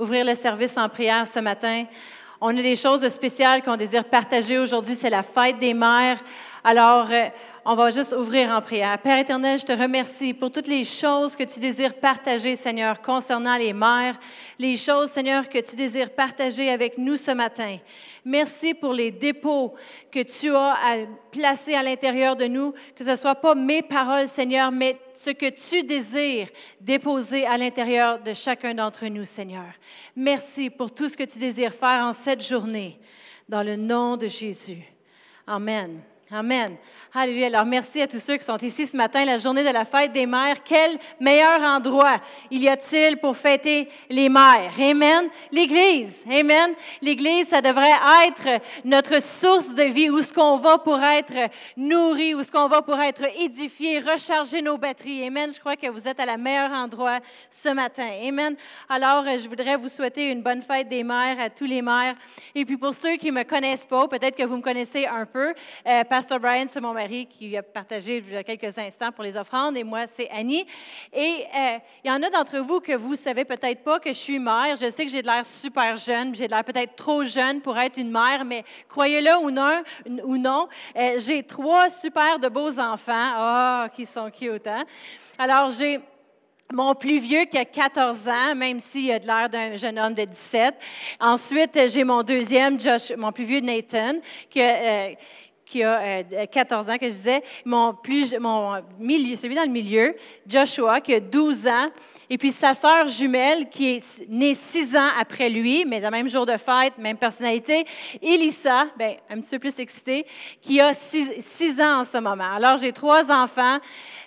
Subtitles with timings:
[0.00, 1.84] ouvrir le service en prière ce matin.
[2.40, 4.94] On a des choses spéciales qu'on désire partager aujourd'hui.
[4.94, 6.18] C'est la fête des mères.
[6.62, 7.28] Alors, euh,
[7.64, 8.98] on va juste ouvrir en prière.
[8.98, 13.56] Père éternel, je te remercie pour toutes les choses que tu désires partager, Seigneur, concernant
[13.56, 14.18] les mères,
[14.58, 17.78] les choses, Seigneur, que tu désires partager avec nous ce matin.
[18.26, 19.74] Merci pour les dépôts
[20.12, 20.76] que tu as
[21.30, 25.30] placés à l'intérieur de nous, que ce ne soit pas mes paroles, Seigneur, mais ce
[25.30, 26.48] que tu désires
[26.78, 29.72] déposer à l'intérieur de chacun d'entre nous, Seigneur.
[30.14, 32.98] Merci pour tout ce que tu désires faire en cette journée,
[33.48, 34.82] dans le nom de Jésus.
[35.46, 36.02] Amen.
[36.32, 36.76] Amen.
[37.12, 37.48] Alléluia.
[37.48, 40.12] Alors, merci à tous ceux qui sont ici ce matin, la journée de la fête
[40.12, 40.62] des mères.
[40.62, 42.20] Quel meilleur endroit
[42.52, 44.70] il y a-t-il pour fêter les mères?
[44.78, 45.28] Amen.
[45.50, 46.24] L'Église.
[46.30, 46.72] Amen.
[47.02, 47.96] L'Église, ça devrait
[48.28, 52.68] être notre source de vie, où ce qu'on va pour être nourri, où ce qu'on
[52.68, 55.26] va pour être édifié, recharger nos batteries.
[55.26, 55.50] Amen.
[55.52, 57.18] Je crois que vous êtes à la meilleure endroit
[57.50, 58.08] ce matin.
[58.22, 58.54] Amen.
[58.88, 62.14] Alors, je voudrais vous souhaiter une bonne fête des mères à tous les mères.
[62.54, 65.26] Et puis, pour ceux qui ne me connaissent pas, peut-être que vous me connaissez un
[65.26, 65.52] peu,
[65.88, 69.24] euh, Pastor Brian, c'est mon mari qui a partagé il y a quelques instants pour
[69.24, 70.66] les offrandes, et moi, c'est Annie.
[71.14, 74.18] Et euh, il y en a d'entre vous que vous savez peut-être pas que je
[74.18, 74.76] suis mère.
[74.76, 77.78] Je sais que j'ai de l'air super jeune, j'ai de l'air peut-être trop jeune pour
[77.78, 79.82] être une mère, mais croyez-le ou non,
[80.24, 83.32] ou non euh, j'ai trois super de beaux enfants.
[83.38, 84.84] Oh, qui sont cute, hein?
[85.38, 86.00] Alors, j'ai
[86.72, 90.14] mon plus vieux qui a 14 ans, même s'il a de l'air d'un jeune homme
[90.14, 90.74] de 17.
[91.18, 95.14] Ensuite, j'ai mon deuxième, Josh, mon plus vieux Nathan, qui a, euh,
[95.70, 97.94] qui a 14 euh, ans, que je disais, mon,
[98.98, 101.90] milieu, celui dans le milieu, Joshua, qui a 12 ans,
[102.28, 106.28] et puis sa sœur jumelle, qui est née six ans après lui, mais le même
[106.28, 107.86] jour de fête, même personnalité,
[108.20, 110.26] Elissa, ben, un petit peu plus excitée,
[110.60, 112.52] qui a six, ans en ce moment.
[112.56, 113.78] Alors, j'ai trois enfants.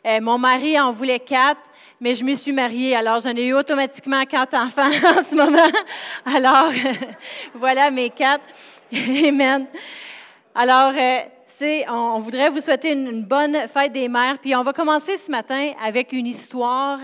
[0.06, 1.62] Euh, mon mari en voulait quatre
[2.00, 4.88] mais je me suis mariée, alors j'en ai eu automatiquement quatre enfants
[5.20, 5.72] en ce moment.
[6.26, 6.70] Alors,
[7.54, 8.44] voilà mes quatre.
[8.92, 9.68] Amen.
[10.56, 11.20] Alors, euh,
[11.90, 14.38] on, voudrait vous souhaiter une, bonne fête des mères.
[14.40, 17.00] Puis on va commencer ce matin avec une histoire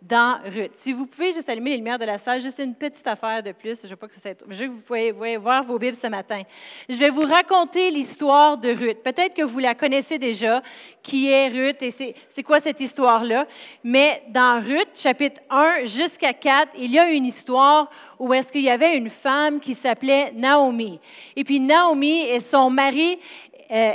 [0.00, 0.72] dans Ruth.
[0.74, 3.52] Si vous pouvez juste allumer les lumières de la salle, juste une petite affaire de
[3.52, 3.82] plus.
[3.82, 6.42] Je veux pas que ça je veux que vous pouvez voir vos Bibles ce matin.
[6.88, 9.02] Je vais vous raconter l'histoire de Ruth.
[9.02, 10.62] Peut-être que vous la connaissez déjà,
[11.02, 13.46] qui est Ruth et c'est quoi cette histoire-là?
[13.84, 17.88] Mais dans Ruth, chapitre 1 jusqu'à 4, il y a une histoire
[18.18, 21.00] où est-ce qu'il y avait une femme qui s'appelait Naomi.
[21.36, 23.18] Et puis Naomi et son mari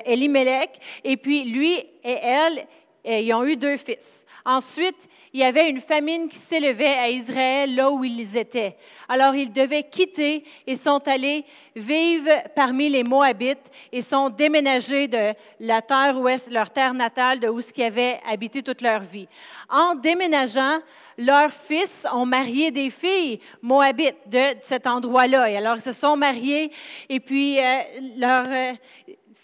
[0.06, 0.72] Elimelech,
[1.04, 2.68] et puis lui et elle,
[3.08, 4.26] euh, ils ont eu deux fils.
[4.44, 8.78] Ensuite, il y avait une famine qui s'élevait à Israël, là où ils étaient.
[9.10, 11.44] Alors, ils devaient quitter et sont allés
[11.76, 17.40] vivre parmi les Moabites et sont déménagés de la terre où est leur terre natale,
[17.40, 19.28] de où ce qu'ils avaient habité toute leur vie.
[19.70, 20.80] En déménageant,
[21.18, 25.50] leurs fils ont marié des filles moabites de cet endroit-là.
[25.50, 26.72] Et alors, ils se sont mariés
[27.10, 27.80] et puis euh,
[28.18, 28.46] leur,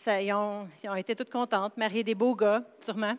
[0.08, 3.16] ils, ont, été toutes contentes, mariées des beaux gars, sûrement.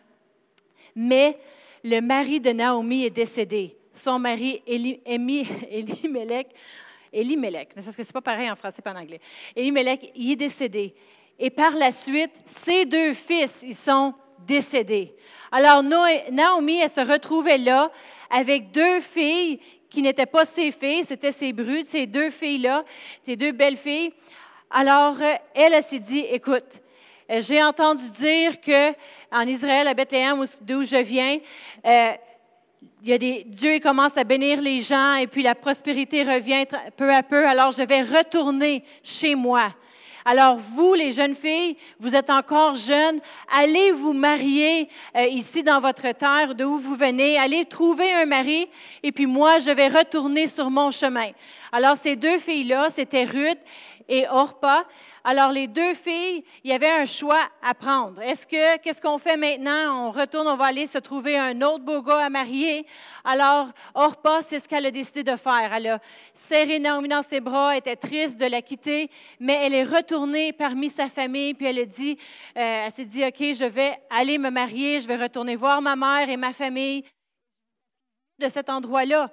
[0.95, 1.37] Mais
[1.83, 3.77] le mari de Naomi est décédé.
[3.93, 6.47] Son mari, Elimelech,
[7.13, 9.21] Elimelech, mais parce que c'est pas pareil en français pas en anglais.
[9.55, 10.93] Elimelech, il est décédé.
[11.39, 14.13] Et par la suite, ses deux fils, ils sont
[14.45, 15.13] décédés.
[15.51, 17.91] Alors Naomi, elle se retrouvait là
[18.29, 19.59] avec deux filles
[19.89, 22.83] qui n'étaient pas ses filles, c'était ses brutes, ces deux filles-là,
[23.23, 24.11] ces deux belles filles.
[24.71, 26.81] Alors, euh, elle, s'est dit, écoute,
[27.29, 28.91] euh, j'ai entendu dire que
[29.31, 31.37] en Israël, à Bethléem, d'où je viens,
[31.85, 32.11] euh,
[33.03, 36.65] il y a des, Dieu commence à bénir les gens et puis la prospérité revient
[36.97, 37.47] peu à peu.
[37.47, 39.73] Alors, je vais retourner chez moi.
[40.27, 43.19] Alors, vous, les jeunes filles, vous êtes encore jeunes,
[43.55, 44.89] allez vous marier
[45.29, 48.67] ici dans votre terre, d'où vous venez, allez trouver un mari,
[49.03, 51.29] et puis moi, je vais retourner sur mon chemin.
[51.71, 53.59] Alors, ces deux filles-là, c'était Ruth
[54.07, 54.85] et Orpa.
[55.23, 58.21] Alors, les deux filles, il y avait un choix à prendre.
[58.21, 60.07] Est-ce que, qu'est-ce qu'on fait maintenant?
[60.07, 62.85] On retourne, on va aller se trouver un autre beau gars à marier.
[63.23, 65.73] Alors, Orpa, c'est ce qu'elle a décidé de faire.
[65.73, 65.99] Elle a
[66.33, 69.09] serré Naomi dans ses bras, était triste de la quitter,
[69.39, 72.17] mais elle est retournée parmi sa famille, puis elle a dit,
[72.57, 75.95] euh, elle s'est dit, OK, je vais aller me marier, je vais retourner voir ma
[75.95, 77.03] mère et ma famille
[78.39, 79.31] de cet endroit-là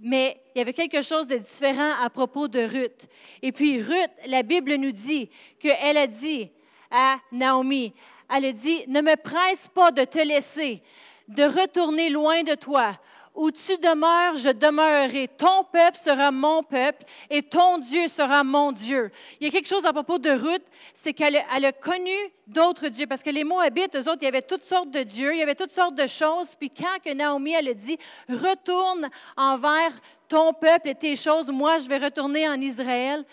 [0.00, 3.06] mais il y avait quelque chose de différent à propos de Ruth.
[3.42, 6.50] Et puis Ruth, la Bible nous dit qu'elle a dit
[6.90, 7.92] à Naomi,
[8.34, 10.82] elle a dit, ne me presse pas de te laisser,
[11.28, 12.98] de retourner loin de toi,
[13.36, 15.28] où tu demeures, je demeurerai.
[15.28, 19.10] Ton peuple sera mon peuple et ton Dieu sera mon Dieu.
[19.38, 22.16] Il y a quelque chose à propos de Ruth, c'est qu'elle a connu
[22.46, 23.06] d'autres dieux.
[23.06, 25.42] Parce que les Moabites, eux autres, il y avait toutes sortes de dieux, il y
[25.42, 26.54] avait toutes sortes de choses.
[26.54, 27.98] Puis quand que Naomi, elle a dit,
[28.28, 29.92] retourne envers
[30.28, 33.24] ton peuple et tes choses, moi, je vais retourner en Israël.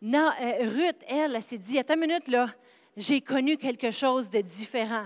[0.00, 2.48] Non, euh, Ruth, elle, elle s'est dit, attends une minute, là,
[2.96, 5.04] j'ai connu quelque chose de différent.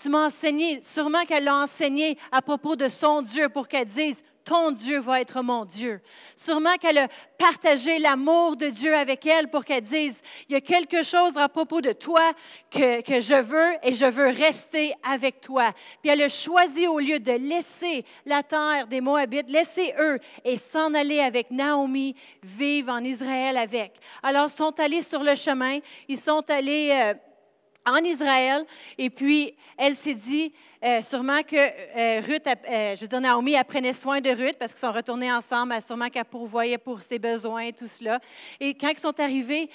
[0.00, 4.22] Tu m'as enseigné, sûrement qu'elle l'a enseigné à propos de son Dieu pour qu'elle dise,
[4.46, 6.00] ton Dieu va être mon Dieu.
[6.36, 10.60] Sûrement qu'elle a partagé l'amour de Dieu avec elle pour qu'elle dise, il y a
[10.60, 12.32] quelque chose à propos de toi
[12.70, 15.72] que, que, je veux et je veux rester avec toi.
[16.00, 20.58] Puis elle a choisi au lieu de laisser la terre des Moabites, laisser eux et
[20.58, 23.94] s'en aller avec Naomi, vivre en Israël avec.
[24.22, 26.90] Alors, ils sont allés sur le chemin, ils sont allés...
[26.92, 27.14] Euh,
[27.86, 28.64] en Israël.
[28.98, 30.52] Et puis, elle s'est dit
[30.82, 34.56] euh, sûrement que euh, Ruth, euh, je veux dire, Naomi, elle prenait soin de Ruth
[34.58, 35.80] parce qu'ils sont retournés ensemble.
[35.80, 38.20] Sûrement qu'elle pourvoyait pour ses besoins tout cela.
[38.60, 39.70] Et quand ils sont arrivés,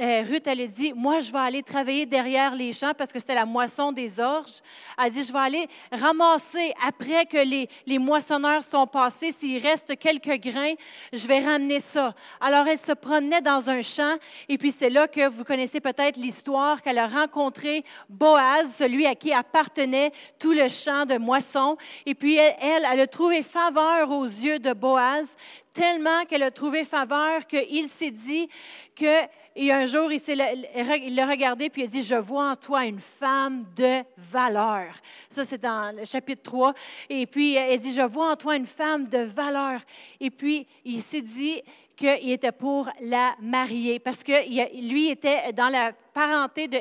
[0.00, 3.18] euh, Ruth, elle a dit, moi, je vais aller travailler derrière les champs parce que
[3.18, 4.62] c'était la moisson des orges.
[4.96, 9.32] Elle a dit, je vais aller ramasser après que les, les moissonneurs sont passés.
[9.32, 10.74] S'il reste quelques grains,
[11.12, 12.14] je vais ramener ça.
[12.40, 14.16] Alors, elle se promenait dans un champ
[14.48, 19.14] et puis c'est là que vous connaissez peut-être l'histoire qu'elle a rencontré Boaz, celui à
[19.14, 21.76] qui appartenait tout le champ de moisson.
[22.06, 25.36] Et puis, elle, elle a trouvé faveur aux yeux de Boaz,
[25.72, 28.48] tellement qu'elle a trouvé faveur qu'il s'est dit
[28.94, 29.22] que
[29.54, 33.00] et un jour, il, l'a regardé puis il a dit, je vois en toi une
[33.00, 34.94] femme de valeur.
[35.28, 36.74] Ça, c'est dans le chapitre 3.
[37.10, 39.80] Et puis, il dit, je vois en toi une femme de valeur.
[40.20, 41.62] Et puis, il s'est dit
[41.96, 44.32] qu'il était pour la marier parce que
[44.80, 46.78] lui était dans la parenté de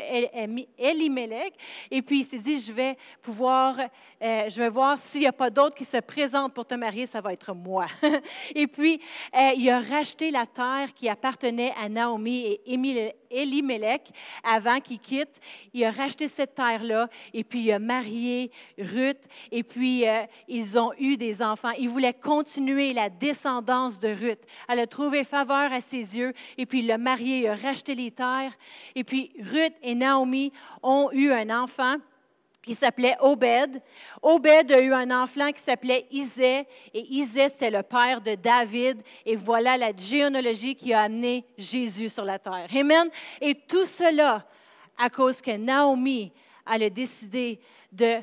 [0.78, 1.54] Elimelech.
[1.90, 3.78] Et puis, il s'est dit, je vais pouvoir,
[4.22, 7.06] euh, je vais voir s'il n'y a pas d'autres qui se présentent pour te marier,
[7.06, 7.88] ça va être moi.
[8.56, 9.00] et puis,
[9.36, 12.62] euh, il a racheté la terre qui appartenait à Naomi et
[13.32, 14.10] Elimelech
[14.44, 15.40] avant qu'il quitte.
[15.74, 20.78] Il a racheté cette terre-là et puis il a marié Ruth et puis euh, ils
[20.78, 21.72] ont eu des enfants.
[21.78, 24.42] Il voulait continuer la descendance de Ruth.
[24.68, 27.96] Elle a trouvé faveur à ses yeux et puis il l'a marié, il a racheté
[27.96, 28.54] les terres
[28.96, 30.52] et puis Ruth et Naomi
[30.82, 31.98] ont eu un enfant
[32.62, 33.82] qui s'appelait Obed.
[34.22, 39.02] Obed a eu un enfant qui s'appelait Isée, et Isée, c'était le père de David,
[39.26, 42.68] et voilà la généalogie qui a amené Jésus sur la terre.
[42.76, 43.10] Amen.
[43.40, 44.46] Et tout cela
[44.98, 46.32] à cause que Naomi,
[46.72, 47.60] elle a décidé
[47.92, 48.20] de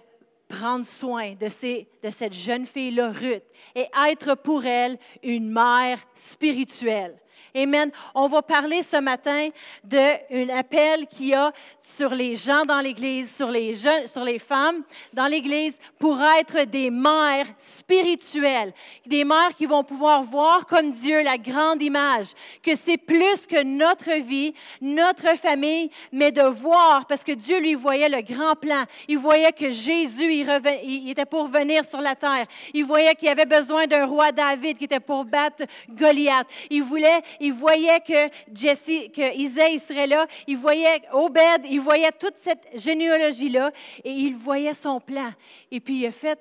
[0.49, 3.43] prendre soin de, de cette jeune fille-là, Ruth,
[3.75, 7.19] et être pour elle une mère spirituelle.
[7.55, 7.91] Amen.
[8.15, 9.49] On va parler ce matin
[9.85, 14.39] d'un appel qu'il y a sur les gens dans l'Église, sur les jeunes, sur les
[14.39, 18.73] femmes dans l'Église pour être des mères spirituelles,
[19.07, 22.29] des mères qui vont pouvoir voir comme Dieu la grande image,
[22.63, 27.75] que c'est plus que notre vie, notre famille, mais de voir, parce que Dieu lui
[27.75, 28.85] voyait le grand plan.
[29.07, 32.47] Il voyait que Jésus, il, était pour venir sur la terre.
[32.75, 36.47] Il voyait qu'il avait besoin d'un roi David qui était pour battre Goliath.
[36.71, 42.13] Il voulait, il voyait que Jesse, que Isaïe serait là, il voyait Obed, il voyait
[42.13, 43.71] toute cette généalogie-là
[44.05, 45.33] et il voyait son plan.
[45.71, 46.39] Et puis il a fait,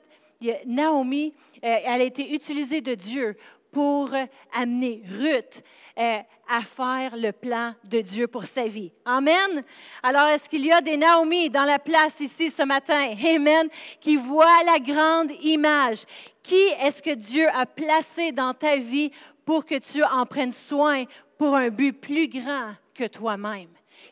[0.65, 1.33] Naomi,
[1.63, 3.35] euh, elle a été utilisée de Dieu
[3.71, 4.09] pour
[4.53, 5.63] amener Ruth
[5.99, 8.91] euh, à faire le plan de Dieu pour sa vie.
[9.03, 9.63] Amen.
[10.03, 13.15] Alors, est-ce qu'il y a des Naomi dans la place ici ce matin?
[13.23, 13.67] Amen.
[14.00, 16.03] Qui voient la grande image.
[16.43, 19.11] Qui est-ce que Dieu a placé dans ta vie
[19.47, 21.05] pour que tu en prennes soin
[21.38, 23.69] pour un but plus grand que toi-même?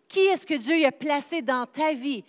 [0.08, 2.24] Qui est-ce que Dieu a placé dans ta vie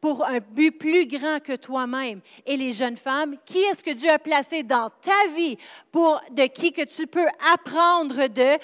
[0.00, 2.20] pour un but plus grand que toi-même.
[2.46, 5.58] Et les jeunes femmes, qui est-ce que Dieu a placé dans ta vie
[5.92, 8.58] pour de qui que tu peux apprendre de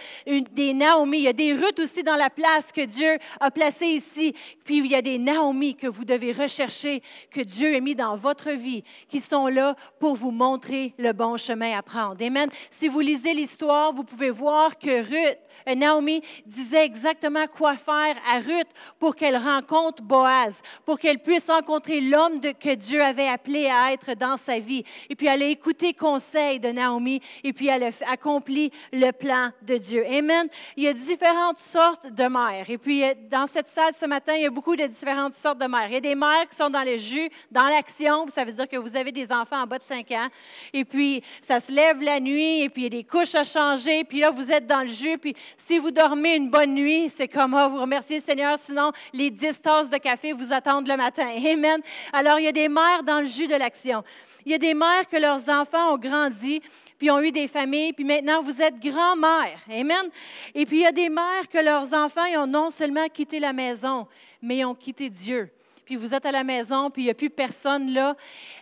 [0.52, 1.18] des Naomi?
[1.18, 4.34] Il y a des Ruth aussi dans la place que Dieu a placée ici.
[4.64, 8.16] Puis il y a des Naomi que vous devez rechercher, que Dieu a mis dans
[8.16, 12.24] votre vie, qui sont là pour vous montrer le bon chemin à prendre.
[12.24, 12.48] Amen.
[12.70, 15.38] Si vous lisez l'histoire, vous pouvez voir que Ruth,
[15.68, 21.50] euh, Naomi disait exactement quoi faire à Ruth pour qu'elle rencontre Boaz, pour qu'elle puisse
[21.50, 24.84] rencontrer l'homme que Dieu avait appelé à être dans sa vie.
[25.10, 29.50] Et puis elle a écouté conseil de Naomi et puis elle a accompli le plan
[29.62, 30.06] de Dieu.
[30.06, 30.46] Amen.
[30.76, 32.70] Il y a différentes sortes de mères.
[32.70, 35.58] Et puis euh, dans cette salle ce matin, il y a beaucoup de différentes sortes
[35.58, 35.88] de mères.
[35.88, 38.28] Il y a des mères qui sont dans le jus, dans l'action.
[38.28, 40.28] Ça veut dire que vous avez des enfants en bas de 5 ans.
[40.72, 43.42] Et puis ça se lève la nuit et puis il y a des couches à
[43.42, 44.04] changer.
[44.04, 45.18] Puis là, vous êtes dans le jus.
[45.18, 48.56] Puis si vous dormez une bonne nuit, c'est comme, oh, vous remerciez le Seigneur.
[48.58, 51.15] Sinon, les 10 tasses de café vous attendent le matin
[51.52, 51.80] Amen.
[52.12, 54.02] Alors, il y a des mères dans le jus de l'action.
[54.44, 56.62] Il y a des mères que leurs enfants ont grandi,
[56.98, 59.58] puis ont eu des familles, puis maintenant vous êtes grand-mère.
[59.68, 60.08] Amen.
[60.54, 63.52] Et puis il y a des mères que leurs enfants ont non seulement quitté la
[63.52, 64.06] maison,
[64.40, 65.50] mais ont quitté Dieu.
[65.84, 68.16] Puis vous êtes à la maison, puis il n'y a plus personne là.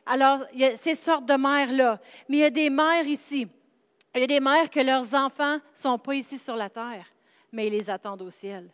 [0.04, 1.99] Alors, il y a ces sortes de mères-là.
[2.28, 3.46] Mais il y a des mères ici
[4.14, 7.06] Il y a des mères que leurs enfants ne sont pas ici sur la terre,
[7.50, 8.70] mais ils les attendent au ciel.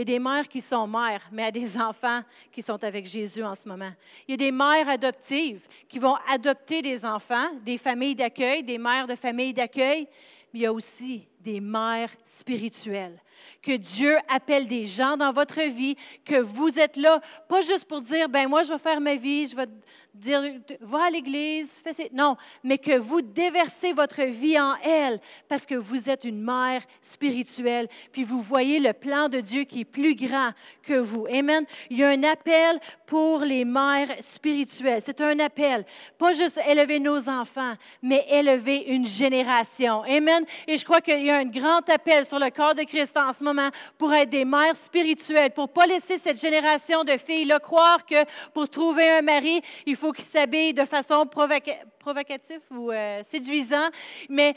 [0.00, 3.04] Il y a des mères qui sont mères, mais à des enfants qui sont avec
[3.04, 3.92] Jésus en ce moment.
[4.26, 8.78] Il y a des mères adoptives qui vont adopter des enfants, des familles d'accueil, des
[8.78, 10.08] mères de familles d'accueil,
[10.54, 13.18] mais il y a aussi des mères spirituelles.
[13.62, 18.00] Que Dieu appelle des gens dans votre vie, que vous êtes là, pas juste pour
[18.00, 19.66] dire, ben moi je vais faire ma vie, je vais
[20.14, 20.42] dire,
[20.80, 25.74] va à l'église, fais Non, mais que vous déversez votre vie en elle parce que
[25.74, 30.14] vous êtes une mère spirituelle, puis vous voyez le plan de Dieu qui est plus
[30.14, 30.50] grand
[30.82, 31.26] que vous.
[31.26, 31.64] Amen.
[31.88, 35.02] Il y a un appel pour les mères spirituelles.
[35.04, 35.84] C'est un appel.
[36.18, 40.02] Pas juste élever nos enfants, mais élever une génération.
[40.02, 40.44] Amen.
[40.66, 43.42] Et je crois qu'il a un grand appel sur le corps de Christ en ce
[43.42, 48.04] moment pour être des mères spirituelles, pour ne pas laisser cette génération de filles-là croire
[48.04, 48.16] que
[48.52, 53.88] pour trouver un mari, il faut qu'ils s'habillent de façon provocative ou euh, séduisant,
[54.28, 54.54] mais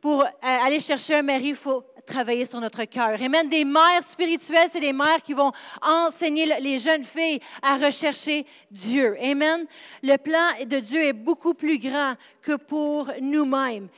[0.00, 3.20] pour euh, aller chercher un mari, il faut travailler sur notre cœur.
[3.22, 3.48] Amen.
[3.48, 9.16] Des mères spirituelles, c'est des mères qui vont enseigner les jeunes filles à rechercher Dieu.
[9.22, 9.64] Amen.
[10.02, 13.88] Le plan de Dieu est beaucoup plus grand que pour nous-mêmes.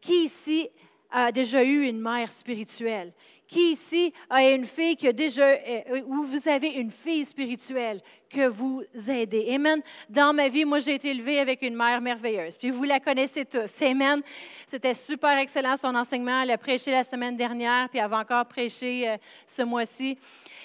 [0.00, 0.68] Qui ici
[1.14, 3.12] a déjà eu une mère spirituelle?
[3.46, 8.00] Qui ici a une fille qui a déjà, euh, ou vous avez une fille spirituelle
[8.30, 9.52] que vous aidez?
[9.54, 9.82] Amen.
[10.08, 12.56] Dans ma vie, moi, j'ai été élevée avec une mère merveilleuse.
[12.56, 13.82] Puis vous la connaissez tous.
[13.82, 14.22] Amen.
[14.66, 16.40] C'était super excellent son enseignement.
[16.40, 19.16] Elle a prêché la semaine dernière, puis elle va encore prêcher euh,
[19.46, 20.18] ce mois-ci.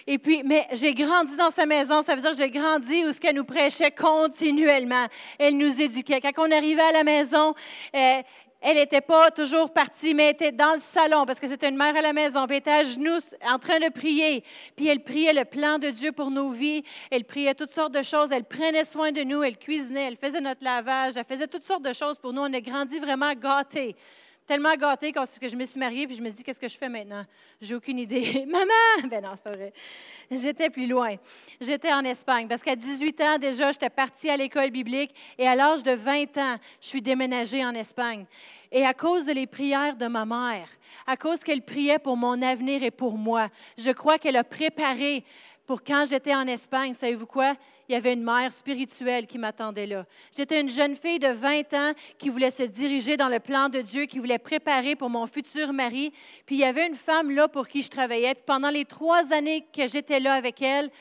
[0.07, 2.01] Et puis, mais j'ai grandi dans sa maison.
[2.01, 5.05] Ça veut dire que j'ai grandi où ce qu'elle nous prêchait continuellement.
[5.37, 6.21] Elle nous éduquait.
[6.21, 7.53] Quand on arrivait à la maison,
[7.93, 8.21] euh,
[8.61, 11.95] elle n'était pas toujours partie, mais était dans le salon parce que c'était une mère
[11.95, 12.45] à la maison.
[12.45, 14.43] Elle était à genoux en train de prier.
[14.75, 16.83] Puis elle priait le plan de Dieu pour nos vies.
[17.09, 18.33] Elle priait toutes sortes de choses.
[18.33, 19.43] Elle prenait soin de nous.
[19.43, 20.07] Elle cuisinait.
[20.07, 21.15] Elle faisait notre lavage.
[21.15, 22.41] Elle faisait toutes sortes de choses pour nous.
[22.41, 23.95] On a grandi vraiment gâtés
[24.49, 26.89] tellement gâtée quand je me suis mariée, puis je me dit, qu'est-ce que je fais
[26.89, 27.23] maintenant?
[27.61, 28.45] J'ai aucune idée.
[28.47, 29.07] Maman!
[29.07, 29.71] Ben non, c'est pas vrai.
[30.31, 31.17] J'étais plus loin.
[31.61, 35.53] J'étais en Espagne, parce qu'à 18 ans déjà, j'étais partie à l'école biblique, et à
[35.53, 38.25] l'âge de 20 ans, je suis déménagée en Espagne.
[38.71, 40.67] Et à cause de les prières de ma mère,
[41.05, 45.23] à cause qu'elle priait pour mon avenir et pour moi, je crois qu'elle a préparé
[45.67, 46.95] pour quand j'étais en Espagne.
[46.95, 47.53] Savez-vous quoi?
[47.89, 50.05] Il y avait une mère spirituelle qui m'attendait là.
[50.31, 53.81] J'étais une jeune fille de 20 ans qui voulait se diriger dans le plan de
[53.81, 56.13] Dieu, qui voulait préparer pour mon futur mari.
[56.45, 58.35] Puis il y avait une femme là pour qui je travaillais.
[58.35, 60.91] Puis pendant les trois années que j'étais là avec elle,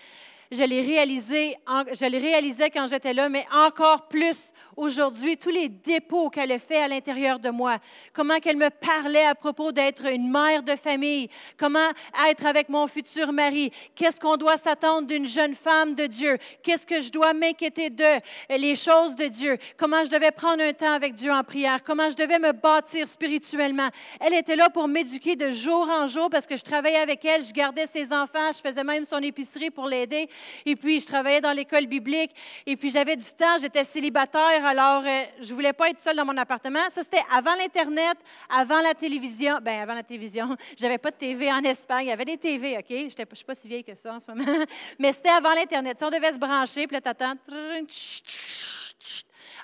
[0.51, 5.69] je l'ai réalisé, je l'ai réalisé quand j'étais là, mais encore plus aujourd'hui, tous les
[5.69, 7.79] dépôts qu'elle a fait à l'intérieur de moi,
[8.13, 11.29] comment qu'elle me parlait à propos d'être une mère de famille,
[11.59, 11.91] comment
[12.29, 16.87] être avec mon futur mari, qu'est-ce qu'on doit s'attendre d'une jeune femme de Dieu, qu'est-ce
[16.87, 18.05] que je dois m'inquiéter de,
[18.51, 22.09] les choses de Dieu, comment je devais prendre un temps avec Dieu en prière, comment
[22.09, 23.89] je devais me bâtir spirituellement?
[24.21, 27.43] Elle était là pour m'éduquer de jour en jour parce que je travaillais avec elle,
[27.43, 30.29] je gardais ses enfants, je faisais même son épicerie pour l'aider.
[30.65, 32.31] Et puis, je travaillais dans l'école biblique.
[32.67, 33.59] Et puis, j'avais du temps.
[33.61, 34.65] J'étais célibataire.
[34.65, 36.89] Alors, euh, je ne voulais pas être seule dans mon appartement.
[36.91, 38.19] Ça, c'était avant l'Internet,
[38.49, 39.59] avant la télévision.
[39.61, 40.57] Bien, avant la télévision.
[40.79, 42.07] J'avais pas de TV en Espagne.
[42.07, 42.87] Il y avait des TV, OK?
[42.89, 44.65] Je ne suis pas si vieille que ça en ce moment.
[44.99, 45.99] Mais c'était avant l'Internet.
[45.99, 47.35] Si on devait se brancher, puis là, t'attends.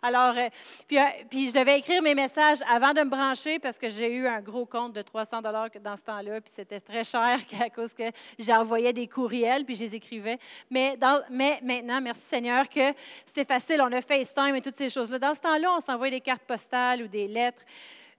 [0.07, 0.51] Alors, euh,
[0.87, 4.13] puis, euh, puis, je devais écrire mes messages avant de me brancher parce que j'ai
[4.13, 7.71] eu un gros compte de 300 dollars dans ce temps-là, puis c'était très cher à
[7.71, 10.39] cause que j'envoyais des courriels, puis je les écrivais.
[10.69, 10.99] Mais,
[11.31, 12.93] maintenant, merci Seigneur, que
[13.25, 15.19] c'est facile, on a FaceTime et toutes ces choses-là.
[15.19, 17.63] Dans ce temps-là, on s'envoyait des cartes postales ou des lettres,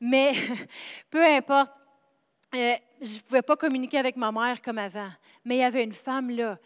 [0.02, 0.34] mais
[1.12, 1.72] peu importe.
[2.56, 5.10] Euh, je ne pouvais pas communiquer avec ma mère comme avant,
[5.44, 6.58] mais il y avait une femme là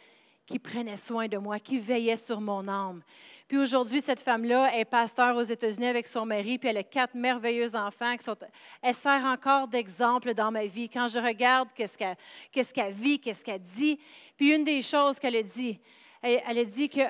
[0.50, 3.02] qui prenait soin de moi, qui veillait sur mon âme.
[3.50, 7.16] Puis aujourd'hui, cette femme-là est pasteur aux États-Unis avec son mari, puis elle a quatre
[7.16, 8.16] merveilleux enfants.
[8.16, 8.38] Qui sont,
[8.80, 10.88] elle sert encore d'exemple dans ma vie.
[10.88, 12.16] Quand je regarde qu'est-ce qu'elle,
[12.52, 14.00] qu'est-ce qu'elle vit, qu'est-ce qu'elle dit.
[14.38, 15.80] Puis une des choses qu'elle a dit,
[16.22, 17.02] elle, a dit que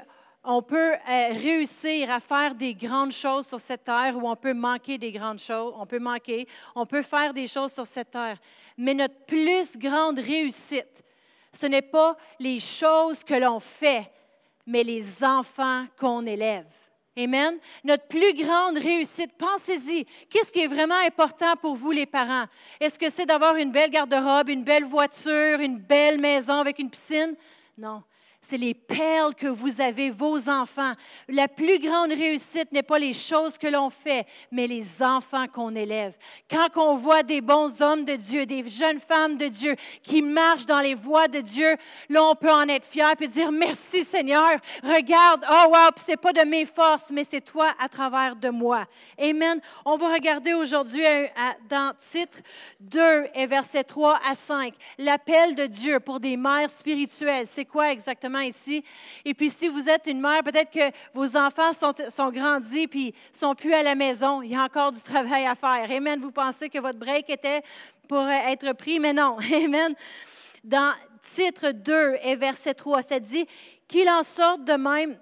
[0.41, 4.53] on peut euh, réussir à faire des grandes choses sur cette terre ou on peut
[4.53, 5.73] manquer des grandes choses.
[5.77, 8.37] On peut manquer, on peut faire des choses sur cette terre.
[8.77, 11.03] Mais notre plus grande réussite,
[11.51, 14.09] ce n'est pas les choses que l'on fait,
[14.69, 16.67] mais les enfants qu'on élève.
[17.17, 17.57] Amen.
[17.83, 22.45] Notre plus grande réussite, pensez-y, qu'est-ce qui est vraiment important pour vous les parents?
[22.79, 26.89] Est-ce que c'est d'avoir une belle garde-robe, une belle voiture, une belle maison avec une
[26.89, 27.35] piscine?
[27.77, 28.03] Non.
[28.49, 30.93] C'est les perles que vous avez, vos enfants.
[31.27, 35.75] La plus grande réussite n'est pas les choses que l'on fait, mais les enfants qu'on
[35.75, 36.17] élève.
[36.49, 40.65] Quand on voit des bons hommes de Dieu, des jeunes femmes de Dieu qui marchent
[40.65, 41.75] dans les voies de Dieu,
[42.09, 44.49] là, on peut en être fier et dire merci Seigneur.
[44.81, 48.85] Regarde, oh wow, c'est pas de mes forces, mais c'est toi à travers de moi.
[49.19, 49.61] Amen.
[49.85, 51.05] On va regarder aujourd'hui
[51.69, 52.39] dans titre
[52.79, 57.45] 2 et versets 3 à 5, l'appel de Dieu pour des mères spirituelles.
[57.45, 58.38] C'est quoi exactement?
[58.41, 58.83] Ici?
[59.25, 63.13] Et puis si vous êtes une mère, peut-être que vos enfants sont, sont grandis puis
[63.31, 64.41] sont plus à la maison.
[64.41, 65.89] Il y a encore du travail à faire.
[65.89, 66.19] Amen.
[66.19, 67.61] Vous pensez que votre break était
[68.07, 69.37] pour être pris, mais non.
[69.53, 69.95] Amen.
[70.63, 70.93] Dans
[71.35, 73.45] titre 2 et verset 3, ça dit
[73.87, 75.17] qu'il en sorte de même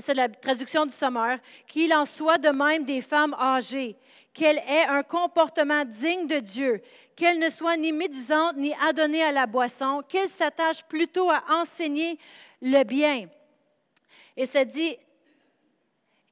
[0.00, 3.96] c'est la traduction du sommeur, qu'il en soit de même des femmes âgées,
[4.32, 6.82] qu'elles aient un comportement digne de Dieu,
[7.16, 12.18] qu'elles ne soient ni médisantes ni adonnées à la boisson, qu'elles s'attachent plutôt à enseigner
[12.62, 13.28] le bien.
[14.36, 14.96] Et ça dit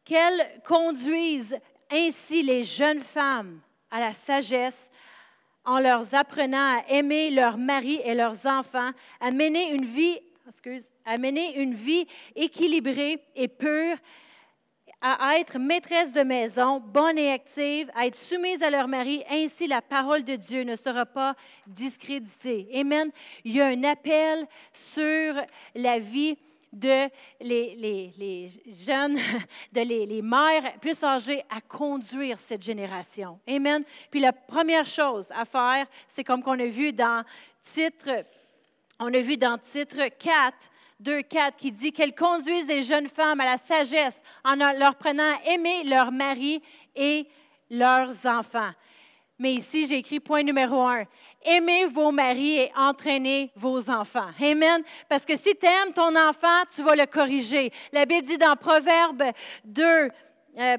[0.05, 1.59] qu'elles conduisent
[1.91, 4.91] ainsi les jeunes femmes à la sagesse
[5.65, 8.91] en leur apprenant à aimer leur mari et leurs enfants,
[9.21, 10.19] à mener une vie
[11.05, 13.97] à mener une vie équilibrée et pure,
[15.01, 19.67] à être maîtresse de maison, bonne et active, à être soumise à leur mari, ainsi
[19.67, 21.35] la parole de Dieu ne sera pas
[21.67, 22.69] discréditée.
[22.75, 23.11] Amen.
[23.45, 25.35] Il y a un appel sur
[25.75, 26.37] la vie
[26.73, 27.09] de
[27.41, 29.17] les, jeunes,
[29.73, 33.39] de les, les, mères plus âgées à conduire cette génération.
[33.49, 33.85] Amen.
[34.11, 37.25] Puis la première chose à faire, c'est comme qu'on a vu dans
[37.63, 38.25] titre
[39.01, 40.55] on a vu dans titre 4,
[41.01, 45.35] 2, 4, qui dit qu'elles conduisent les jeunes femmes à la sagesse en leur prenant
[45.35, 46.63] à aimer leur mari
[46.97, 47.29] et
[47.71, 48.71] leurs enfants.
[49.39, 51.05] Mais ici, j'ai écrit point numéro un.
[51.45, 54.31] Aimez vos maris et entraînez vos enfants.
[54.41, 54.83] Amen.
[55.09, 57.71] Parce que si tu aimes ton enfant, tu vas le corriger.
[57.93, 59.23] La Bible dit dans Proverbe
[59.65, 60.11] 2,
[60.59, 60.79] euh,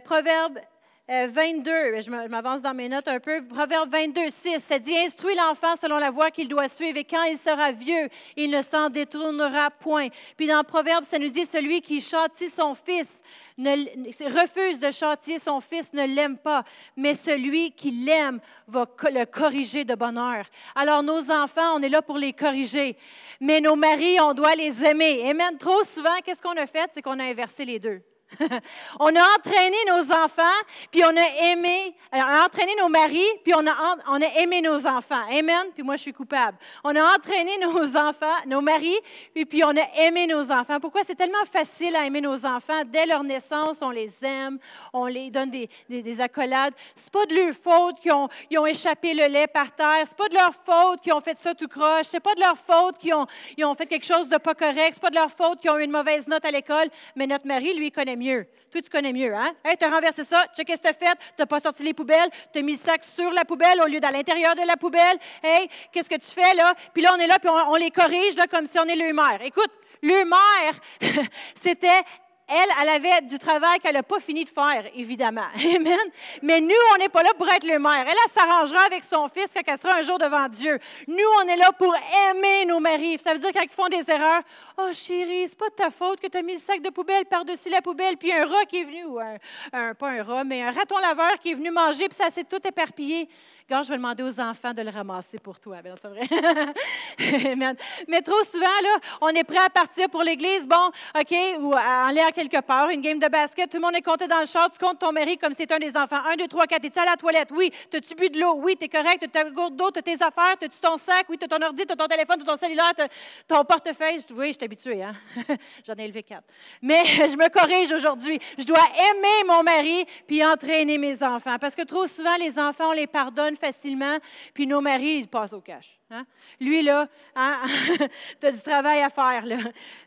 [1.10, 5.34] 22, euh, je m'avance dans mes notes un peu, Proverbe 22, 6, ça dit, Instruis
[5.34, 8.92] l'enfant selon la voie qu'il doit suivre, et quand il sera vieux, il ne s'en
[8.92, 10.10] détournera point.
[10.38, 13.24] Puis dans Proverbe, ça nous dit, celui qui châtie son fils,
[13.58, 16.64] refuse de châtier son fils, ne l'aime pas,
[16.96, 20.46] mais celui qui l'aime va le corriger de bonheur.
[20.76, 22.96] Alors nos enfants, on est là pour les corriger,
[23.42, 25.22] mais nos maris, on doit les aimer.
[25.26, 26.92] Et même trop souvent, qu'est-ce qu'on a fait?
[26.94, 28.00] C'est qu'on a inversé les deux.
[29.00, 30.44] on a entraîné nos enfants,
[30.92, 33.74] puis on a aimé, euh, on a entraîné nos maris, puis on a,
[34.08, 35.24] on a aimé nos enfants.
[35.32, 35.68] Amen.
[35.74, 36.58] Puis moi, je suis coupable.
[36.84, 39.00] On a entraîné nos enfants, nos maris,
[39.34, 40.80] puis, puis on a aimé nos enfants.
[40.80, 41.04] Pourquoi?
[41.04, 42.84] C'est tellement facile à aimer nos enfants.
[42.86, 44.60] Dès leur naissance, on les aime,
[44.94, 46.74] on les donne des, des, des accolades.
[46.96, 50.04] C'est pas de leur faute qu'ils ont, ont échappé le lait par terre.
[50.06, 52.08] C'est pas de leur faute qu'ils ont fait ça tout croche.
[52.08, 53.26] C'est pas de leur faute qu'ils ont,
[53.64, 54.92] ont fait quelque chose de pas correct.
[54.94, 56.90] C'est pas de leur faute qu'ils ont eu une mauvaise note à l'école.
[57.16, 58.46] Mais notre mari, lui, connaît mieux.
[58.72, 59.54] Toi, tu connais mieux, hein?
[59.64, 61.84] Hey, tu as renversé ça, sais qu'est-ce que tu as fait, tu n'as pas sorti
[61.84, 64.62] les poubelles, tu as mis le sac sur la poubelle au lieu d'à l'intérieur de
[64.62, 65.18] la poubelle.
[65.42, 66.74] Hey, qu'est-ce que tu fais là?
[66.94, 69.12] Puis là, on est là, puis on, les corrige là, comme si on est le
[69.14, 69.40] mère.
[69.42, 69.72] Écoute,
[70.04, 72.02] le mère, c'était
[72.50, 75.48] elle, elle avait du travail qu'elle n'a pas fini de faire, évidemment.
[75.76, 75.98] Amen.
[76.42, 78.06] Mais nous, on n'est pas là pour être le mère.
[78.08, 80.80] Elle, elle s'arrangera avec son fils quand elle sera un jour devant Dieu.
[81.08, 81.94] Nous, on est là pour
[82.30, 83.20] aimer nos maris.
[83.20, 84.42] Ça veut dire quand ils font des erreurs,
[84.78, 87.26] oh chérie, c'est pas de ta faute que tu as mis le sac de poubelle
[87.26, 90.62] par-dessus la poubelle, puis un rat qui est venu, ou un, pas un rat, mais
[90.62, 93.30] un raton laveur qui est venu manger, puis ça s'est tout éparpillé.
[93.70, 95.78] Quand je vais demander aux enfants de le ramasser pour toi.
[95.84, 96.28] c'est vrai.
[98.08, 102.08] Mais trop souvent, là, on est prêt à partir pour l'église, bon, OK, ou à
[102.08, 104.48] aller à quelque part, une game de basket, tout le monde est compté dans le
[104.48, 106.18] char, tu comptes ton mari comme si c'était un des enfants.
[106.32, 106.84] Un, deux, trois, quatre.
[106.84, 107.50] Es-tu à la toilette?
[107.52, 107.72] Oui.
[107.92, 108.56] T'as-tu bu de l'eau?
[108.56, 109.20] Oui, t'es correct.
[109.20, 111.28] T'as ta gourde d'eau, t'as tes affaires, t'as-tu ton sac?
[111.30, 113.08] Oui, t'as ton ordi, t'as ton téléphone, t'as ton cellulaire, t'as
[113.48, 114.20] ton portefeuille.
[114.32, 115.14] Oui, je suis habituée, hein?
[115.86, 116.48] J'en ai élevé quatre.
[116.82, 118.40] Mais je me corrige aujourd'hui.
[118.58, 121.58] Je dois aimer mon mari puis entraîner mes enfants.
[121.62, 124.18] Parce que trop souvent, les enfants, on les pardonne facilement,
[124.54, 126.00] puis nos maris, ils passent au cash.
[126.10, 126.26] Hein?
[126.60, 127.60] Lui, là, hein?
[128.40, 129.58] tu as du travail à faire, là.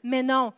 [0.03, 0.53] Mais non.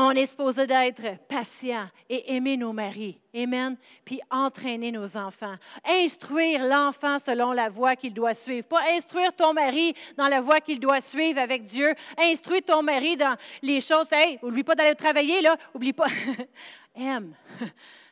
[0.00, 3.18] On est supposé d'être patient et aimer nos maris.
[3.34, 3.76] Amen.
[4.04, 5.56] Puis entraîner nos enfants.
[5.84, 8.64] Instruire l'enfant selon la voie qu'il doit suivre.
[8.68, 11.96] Pas instruire ton mari dans la voie qu'il doit suivre avec Dieu.
[12.16, 14.06] Instruire ton mari dans les choses.
[14.12, 15.56] Hey, oublie pas d'aller travailler, là.
[15.74, 16.06] Oublie pas.
[16.94, 17.34] Aime.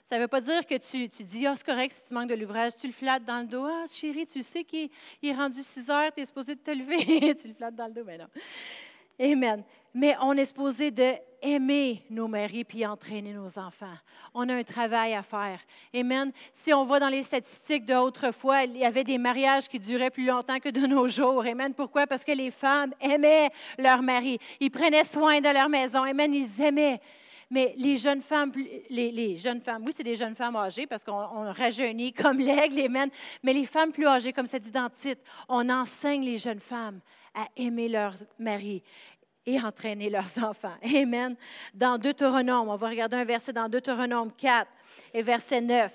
[0.09, 2.29] Ça ne veut pas dire que tu, tu dis, ah, c'est correct si tu manques
[2.29, 3.67] de l'ouvrage, tu le flattes dans le dos.
[3.67, 4.89] Ah, chérie, tu sais qu'il
[5.21, 7.35] est rendu 6 heures, tu es supposé te lever.
[7.43, 8.29] tu le flattes dans le dos, mais non.
[9.19, 9.65] Amen.
[9.93, 13.97] Mais on est supposé de aimer nos maris puis entraîner nos enfants.
[14.33, 15.59] On a un travail à faire.
[15.93, 16.31] Amen.
[16.53, 20.27] Si on voit dans les statistiques d'autrefois, il y avait des mariages qui duraient plus
[20.27, 21.45] longtemps que de nos jours.
[21.45, 21.75] Amen.
[21.75, 22.07] Pourquoi?
[22.07, 24.39] Parce que les femmes aimaient leur mari.
[24.61, 26.05] Ils prenaient soin de leur maison.
[26.05, 26.33] Amen.
[26.33, 27.01] Ils aimaient.
[27.49, 28.53] Mais les jeunes femmes,
[28.91, 33.09] les, jeunes femmes, oui, c'est des jeunes femmes âgées parce qu'on rajeunit comme l'aigle, amen.
[33.43, 37.01] Mais les femmes plus âgées, comme le titre, on enseigne les jeunes femmes
[37.35, 38.83] à aimer leur mari
[39.47, 40.75] et entraîner leurs enfants.
[40.83, 41.37] Amen.
[41.73, 44.69] Dans Deutéronome, on va regarder un verset dans Deutéronome 4
[45.15, 45.93] et verset 9.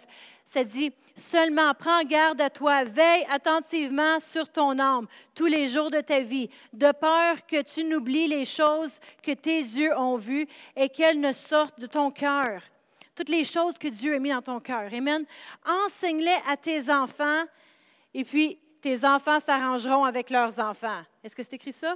[0.54, 5.90] Ça dit, seulement prends garde à toi, veille attentivement sur ton âme tous les jours
[5.90, 10.46] de ta vie, de peur que tu n'oublies les choses que tes yeux ont vues
[10.76, 12.64] et qu'elles ne sortent de ton cœur.
[13.16, 14.94] Toutes les choses que Dieu a mis dans ton cœur.
[14.94, 15.24] Amen.
[15.66, 17.46] Enseigne-les à tes enfants
[18.14, 21.02] et puis tes enfants s'arrangeront avec leurs enfants.
[21.24, 21.96] Est-ce que c'est écrit ça?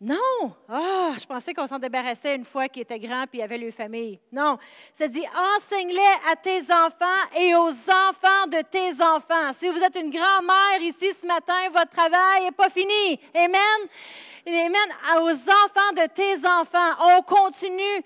[0.00, 0.54] Non!
[0.68, 4.20] Ah, je pensais qu'on s'en débarrassait une fois qu'il était grand et avait leur famille.
[4.30, 4.56] Non.
[4.94, 5.24] Ça dit
[5.56, 9.52] enseigne-les à tes enfants et aux enfants de tes enfants.
[9.54, 13.18] Si vous êtes une grand-mère ici ce matin, votre travail n'est pas fini.
[13.34, 13.88] Amen.
[14.46, 14.88] Amen.
[15.20, 17.18] Aux enfants de tes enfants.
[17.18, 18.04] On continue.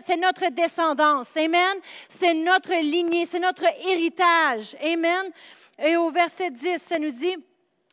[0.00, 1.36] C'est notre descendance.
[1.36, 1.76] Amen.
[2.08, 3.26] C'est notre lignée.
[3.26, 4.74] C'est notre héritage.
[4.82, 5.30] Amen.
[5.78, 7.36] Et au verset 10, ça nous dit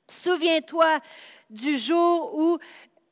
[0.07, 0.99] Souviens-toi
[1.49, 2.57] du jour où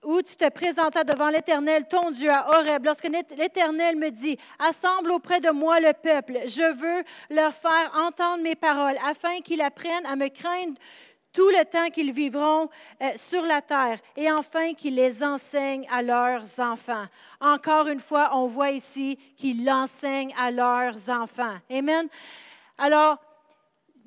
[0.03, 5.11] où tu te présentas devant l'Éternel, ton Dieu, à Horeb, lorsque l'Éternel me dit, Assemble
[5.11, 10.05] auprès de moi le peuple, je veux leur faire entendre mes paroles, afin qu'ils apprennent
[10.05, 10.75] à me craindre
[11.33, 12.69] tout le temps qu'ils vivront
[13.01, 17.05] euh, sur la terre, et enfin qu'ils les enseignent à leurs enfants.
[17.41, 21.57] Encore une fois, on voit ici qu'ils l'enseignent à leurs enfants.
[21.71, 22.07] Amen.
[22.77, 23.17] Alors,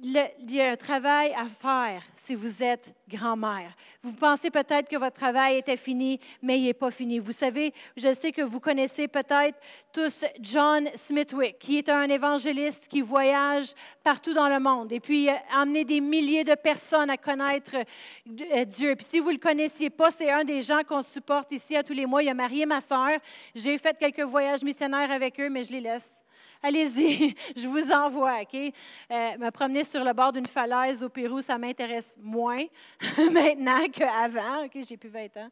[0.02, 3.74] il y a un travail à faire si vous êtes grand-mère.
[4.02, 7.18] Vous pensez peut-être que votre travail était fini, mais il n'est pas fini.
[7.18, 9.58] Vous savez, je sais que vous connaissez peut-être
[9.92, 15.28] tous John Smithwick, qui est un évangéliste qui voyage partout dans le monde et puis
[15.28, 18.96] a amené des milliers de personnes à connaître euh, Dieu.
[18.96, 21.82] Puis si vous ne le connaissiez pas, c'est un des gens qu'on supporte ici à
[21.82, 22.22] tous les mois.
[22.22, 23.18] Il a marié ma soeur.
[23.54, 26.25] J'ai fait quelques voyages missionnaires avec eux, mais je les laisse
[26.62, 28.54] allez-y, je vous envoie, OK?
[28.54, 32.64] Euh, me promener sur le bord d'une falaise au Pérou, ça m'intéresse moins
[33.30, 34.78] maintenant qu'avant, OK?
[34.88, 35.48] J'ai plus 20 ans.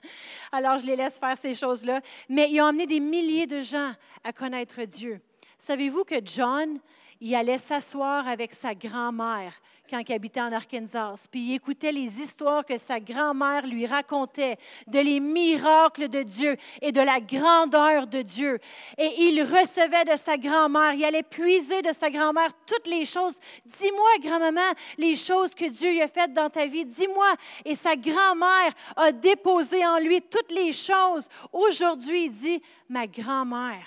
[0.52, 2.00] Alors, je les laisse faire ces choses-là.
[2.28, 5.20] Mais ils ont amené des milliers de gens à connaître Dieu.
[5.58, 6.78] Savez-vous que John,
[7.20, 9.54] il allait s'asseoir avec sa grand-mère
[9.88, 11.26] quand il habitait en Arkansas.
[11.30, 16.56] Puis il écoutait les histoires que sa grand-mère lui racontait de les miracles de Dieu
[16.80, 18.58] et de la grandeur de Dieu.
[18.98, 23.38] Et il recevait de sa grand-mère, il allait puiser de sa grand-mère toutes les choses.
[23.64, 26.84] Dis-moi, grand-maman, les choses que Dieu a faites dans ta vie.
[26.84, 27.34] Dis-moi.
[27.64, 31.28] Et sa grand-mère a déposé en lui toutes les choses.
[31.52, 33.86] Aujourd'hui, il dit, ma grand-mère,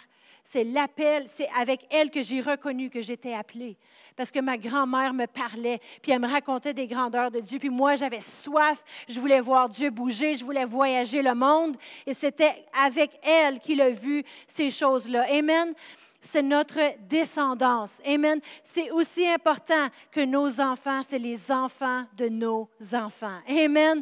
[0.49, 3.77] c'est l'appel, c'est avec elle que j'ai reconnu que j'étais appelée
[4.15, 7.59] parce que ma grand-mère me parlait, puis elle me racontait des grandeurs de Dieu.
[7.59, 11.77] Puis moi, j'avais soif, je voulais voir Dieu bouger, je voulais voyager le monde.
[12.05, 15.25] Et c'était avec elle qu'il a vu ces choses-là.
[15.29, 15.73] Amen
[16.19, 18.01] c'est notre descendance.
[18.05, 18.41] Amen.
[18.63, 23.39] C'est aussi important que nos enfants, c'est les enfants de nos enfants.
[23.47, 24.01] Amen.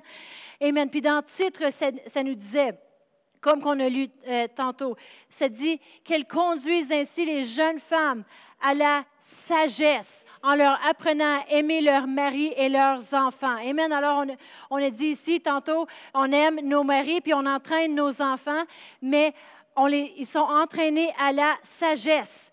[0.61, 0.89] Amen.
[0.89, 2.73] Puis dans le titre, ça, nous disait,
[3.45, 4.95] comme qu'on a lu euh, tantôt,
[5.29, 8.23] ça dit qu'elles conduisent ainsi les jeunes femmes
[8.59, 13.57] à la sagesse en leur apprenant à aimer leur mari et leurs enfants.
[13.57, 13.91] Amen.
[13.91, 14.25] Alors,
[14.71, 18.63] on, a dit ici tantôt, on aime nos maris puis on entraîne nos enfants,
[18.99, 19.31] mais
[19.75, 22.51] on ils sont entraînés à la sagesse.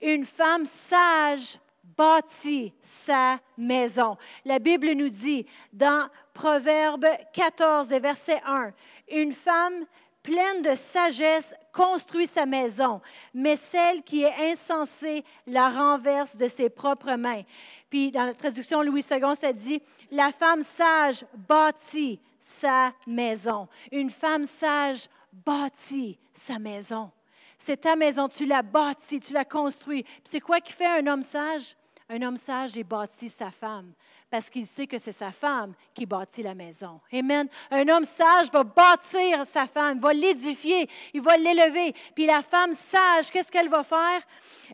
[0.00, 1.60] Une femme sage
[1.96, 4.16] bâtit sa maison.
[4.44, 8.72] La Bible nous dit dans Proverbe 14 verset 1,
[9.12, 9.86] une femme
[10.24, 13.00] pleine de sagesse, construit sa maison,
[13.34, 17.42] mais celle qui est insensée la renverse de ses propres mains.
[17.90, 23.68] Puis dans la traduction Louis II, ça dit, la femme sage bâtit sa maison.
[23.92, 27.10] Une femme sage bâtit sa maison.
[27.58, 30.04] C'est ta maison, tu l'as bâtie, tu l'as construit.
[30.24, 31.76] C'est quoi qui fait un homme sage?
[32.08, 33.92] Un homme sage est bâti sa femme
[34.34, 37.00] parce qu'il sait que c'est sa femme qui bâtit la maison.
[37.12, 37.46] Amen.
[37.70, 41.94] Un homme sage va bâtir sa femme, va l'édifier, il va l'élever.
[42.16, 44.20] Puis la femme sage, qu'est-ce qu'elle va faire?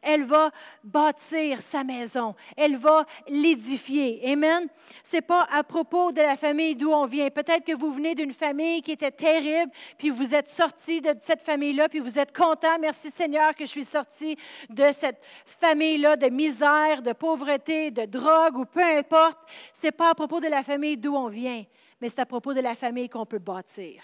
[0.00, 0.50] Elle va
[0.82, 2.34] bâtir sa maison.
[2.56, 4.32] Elle va l'édifier.
[4.32, 4.66] Amen.
[5.04, 7.28] C'est pas à propos de la famille d'où on vient.
[7.28, 11.42] Peut-être que vous venez d'une famille qui était terrible, puis vous êtes sorti de cette
[11.42, 12.78] famille-là, puis vous êtes content.
[12.80, 14.38] Merci Seigneur que je suis sorti
[14.70, 19.38] de cette famille-là de misère, de pauvreté, de drogue ou peu importe.
[19.72, 21.64] C'est pas à propos de la famille d'où on vient,
[22.00, 24.02] mais c'est à propos de la famille qu'on peut bâtir.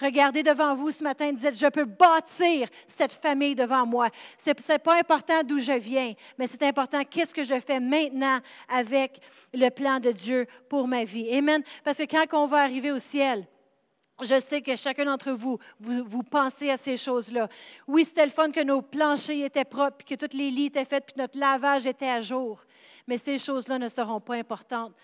[0.00, 4.08] Regardez devant vous ce matin, dites, je peux bâtir cette famille devant moi.
[4.38, 8.40] Ce n'est pas important d'où je viens, mais c'est important qu'est-ce que je fais maintenant
[8.68, 9.20] avec
[9.52, 11.32] le plan de Dieu pour ma vie.
[11.34, 11.62] Amen.
[11.84, 13.46] Parce que quand on va arriver au ciel,
[14.22, 17.48] je sais que chacun d'entre vous, vous, pensez à ces choses-là.
[17.88, 21.06] Oui, c'était le fun que nos planchers étaient propres, que toutes les lits étaient faits,
[21.06, 22.60] puis notre lavage était à jour.
[23.06, 24.94] Mais ces choses-là ne seront pas importantes.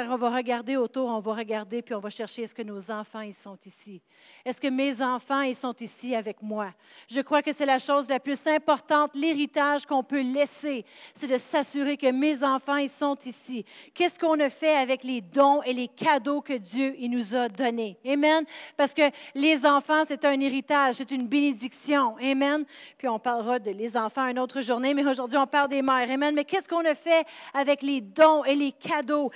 [0.00, 3.20] On va regarder autour, on va regarder, puis on va chercher est-ce que nos enfants,
[3.20, 4.02] ils sont ici?
[4.44, 6.72] Est-ce que mes enfants, ils sont ici avec moi?
[7.08, 11.36] Je crois que c'est la chose la plus importante, l'héritage qu'on peut laisser, c'est de
[11.36, 13.64] s'assurer que mes enfants, ils sont ici.
[13.94, 17.48] Qu'est-ce qu'on a fait avec les dons et les cadeaux que Dieu il nous a
[17.48, 17.98] donnés?
[18.06, 18.44] Amen?
[18.76, 22.16] Parce que les enfants, c'est un héritage, c'est une bénédiction.
[22.18, 22.64] Amen?
[22.98, 26.10] Puis on parlera de les enfants une autre journée, mais aujourd'hui, on parle des mères.
[26.10, 26.34] Amen?
[26.34, 29.30] Mais qu'est-ce qu'on a fait avec les dons et les cadeaux,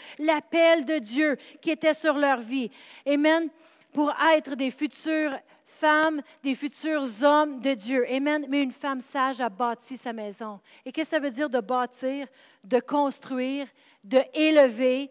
[0.53, 2.71] de Dieu qui était sur leur vie?
[3.07, 3.49] Amen
[3.93, 8.07] pour être des futures femmes, des futurs hommes de Dieu.
[8.11, 8.47] Amen.
[8.49, 10.61] Mais une femme sage a bâti sa maison.
[10.85, 12.27] Et qu'est-ce que ça veut dire de bâtir,
[12.65, 13.67] de construire,
[14.05, 15.11] de élever,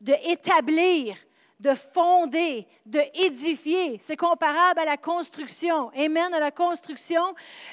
[0.00, 1.16] de établir?
[1.62, 3.96] De fonder, de édifier.
[4.00, 5.90] C'est comparable à la construction.
[5.90, 6.34] Amen.
[6.34, 7.22] À la construction,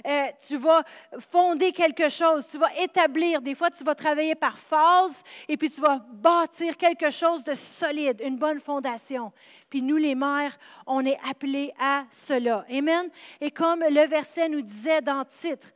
[0.05, 0.83] euh, tu vas
[1.31, 3.41] fonder quelque chose, tu vas établir.
[3.41, 7.55] Des fois, tu vas travailler par phase et puis tu vas bâtir quelque chose de
[7.55, 9.31] solide, une bonne fondation.
[9.71, 12.65] Puis nous, les mères, on est appelés à cela.
[12.69, 13.09] Amen.
[13.41, 15.73] Et comme le verset nous disait dans le titre,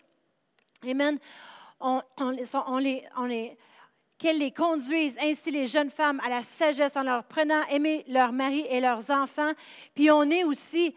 [0.87, 1.17] Amen,
[1.79, 3.57] on, on, les
[4.23, 8.31] qu'elles les conduisent ainsi les jeunes femmes à la sagesse en leur prenant aimer leurs
[8.31, 9.51] maris et leurs enfants.
[9.93, 10.95] Puis on est aussi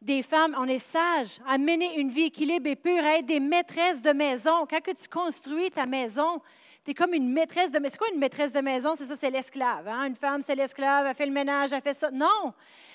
[0.00, 3.38] des femmes, on est sages à mener une vie équilibrée et pure, à être des
[3.38, 4.64] maîtresses de maison.
[4.66, 6.40] Quand que tu construis ta maison,
[6.84, 7.92] tu es comme une maîtresse de maison.
[7.92, 8.94] C'est quoi une maîtresse de maison?
[8.94, 9.86] C'est ça, c'est l'esclave.
[9.86, 10.04] Hein?
[10.04, 12.10] Une femme, c'est l'esclave, elle fait le ménage, elle fait ça.
[12.10, 12.52] Non!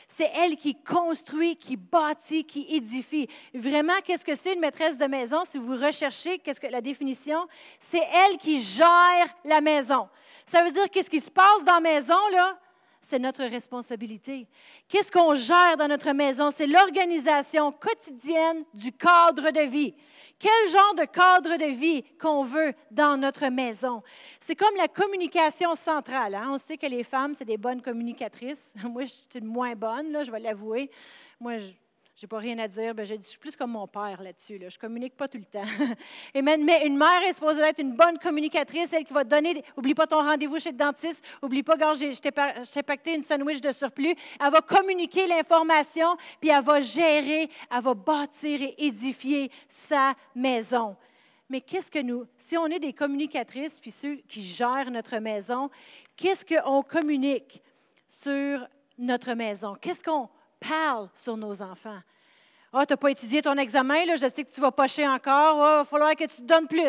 [0.08, 3.28] C'est elle qui construit, qui bâtit, qui édifie.
[3.54, 5.44] Vraiment, qu'est-ce que c'est une maîtresse de maison?
[5.46, 7.48] Si vous recherchez qu'est-ce que la définition,
[7.80, 10.10] c'est elle qui gère la maison.
[10.46, 12.60] Ça veut dire qu'est-ce qui se passe dans la maison, là?
[13.04, 14.48] C'est notre responsabilité.
[14.88, 16.52] Qu'est-ce qu'on gère dans notre maison?
[16.52, 19.94] C'est l'organisation quotidienne du cadre de vie.
[20.40, 24.02] Quel genre de cadre de vie qu'on veut dans notre maison?
[24.40, 26.36] C'est comme la communication centrale.
[26.36, 26.50] Hein?
[26.52, 28.74] On sait que les femmes, c'est des bonnes communicatrices.
[28.84, 30.90] Moi, je suis une moins bonne, là, je vais l'avouer.
[31.40, 31.72] Moi, je
[32.24, 32.96] j'ai pas rien à dire.
[32.96, 34.58] Ben, je suis plus comme mon père là-dessus.
[34.58, 34.70] Là.
[34.70, 35.66] Je communique pas tout le temps.
[36.42, 39.62] mais une mère est supposée être une bonne communicatrice, elle qui va donner.
[39.76, 41.22] Oublie pas ton rendez-vous chez le dentiste.
[41.42, 44.16] Oublie pas, quand je t'ai pacté une sandwich de surplus.
[44.40, 50.96] Elle va communiquer l'information, puis elle va gérer, elle va bâtir et édifier sa maison.
[51.50, 55.70] Mais qu'est-ce que nous, si on est des communicatrices, puis ceux qui gèrent notre maison,
[56.16, 57.62] qu'est-ce qu'on communique
[58.08, 58.66] sur
[58.98, 59.76] notre maison?
[59.76, 60.30] Qu'est-ce qu'on
[60.62, 62.00] parle sur nos enfants?
[62.76, 65.08] Ah, oh, tu n'as pas étudié ton examen, là, je sais que tu vas pocher
[65.08, 65.64] encore.
[65.64, 66.82] Ah, il va falloir que tu te donnes plus.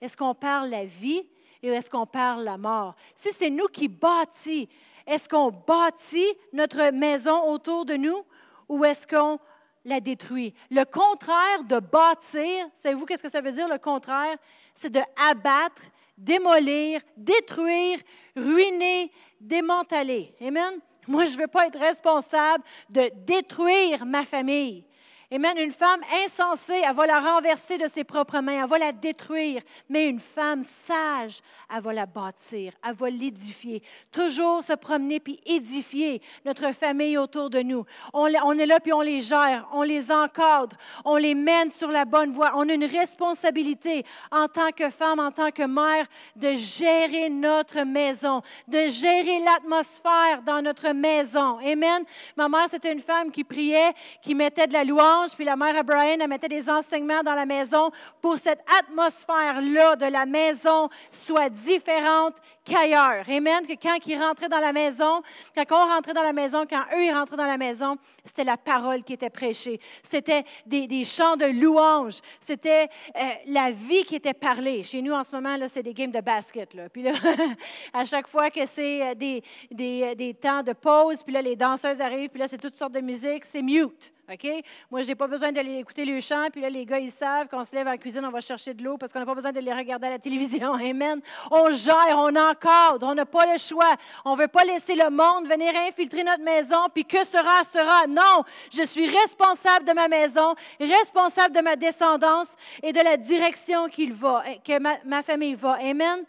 [0.00, 1.28] Est-ce qu'on parle la vie
[1.62, 2.94] et est-ce qu'on parle la mort?
[3.14, 4.66] Si c'est nous qui bâtis,
[5.06, 8.24] est-ce qu'on bâtit notre maison autour de nous
[8.66, 9.38] ou est-ce qu'on
[9.84, 10.54] la détruit?
[10.70, 14.38] Le contraire de bâtir, savez-vous qu'est-ce que ça veut dire le contraire?
[14.74, 15.82] C'est de abattre,
[16.16, 17.98] démolir, détruire,
[18.34, 20.34] ruiner, démanteler.
[20.40, 20.80] Amen?
[21.06, 24.86] Moi, je ne veux pas être responsable de détruire ma famille.
[25.32, 25.56] Amen.
[25.58, 29.62] Une femme insensée, elle va la renverser de ses propres mains, elle va la détruire.
[29.88, 31.38] Mais une femme sage,
[31.72, 33.80] elle va la bâtir, elle va l'édifier.
[34.10, 37.84] Toujours se promener puis édifier notre famille autour de nous.
[38.12, 42.04] On, est là puis on les gère, on les encadre, on les mène sur la
[42.04, 42.54] bonne voie.
[42.56, 47.82] On a une responsabilité en tant que femme, en tant que mère, de gérer notre
[47.82, 51.58] maison, de gérer l'atmosphère dans notre maison.
[51.58, 52.02] Amen.
[52.36, 55.76] Ma mère, c'était une femme qui priait, qui mettait de la louange puis la mère
[55.76, 60.88] à Brian, elle mettait des enseignements dans la maison pour cette atmosphère-là de la maison
[61.10, 63.28] soit différente qu'ailleurs.
[63.28, 63.66] Amen?
[63.66, 65.22] Que quand ils rentraient dans la maison,
[65.54, 68.56] quand on rentrait dans la maison, quand eux, ils rentraient dans la maison, c'était la
[68.56, 69.80] parole qui était prêchée.
[70.02, 72.20] C'était des, chants de louange.
[72.40, 74.82] C'était euh, la vie qui était parlée.
[74.82, 76.74] Chez nous, en ce moment, là, c'est des games de basket.
[76.74, 76.88] Là.
[76.88, 77.12] Puis là,
[77.92, 81.42] à chaque fois que c'est euh, des, des, euh, des temps de pause, puis là,
[81.42, 84.12] les danseuses arrivent, puis là, c'est toutes sortes de musique, c'est mute.
[84.32, 84.46] OK?
[84.90, 87.48] Moi, je n'ai pas besoin d'aller écouter le chant, puis là, les gars, ils savent
[87.48, 89.34] qu'on se lève à la cuisine, on va chercher de l'eau parce qu'on n'a pas
[89.34, 90.74] besoin de les regarder à la télévision.
[90.74, 91.20] Amen.
[91.50, 93.92] On gère, on encadre, on n'a pas le choix.
[94.24, 98.06] On ne veut pas laisser le monde venir infiltrer notre maison, puis que sera, sera.
[98.06, 103.88] Non, je suis responsable de ma maison, responsable de ma descendance et de la direction
[103.88, 105.78] qu'il va, que ma, famille va.
[105.80, 106.24] Amen.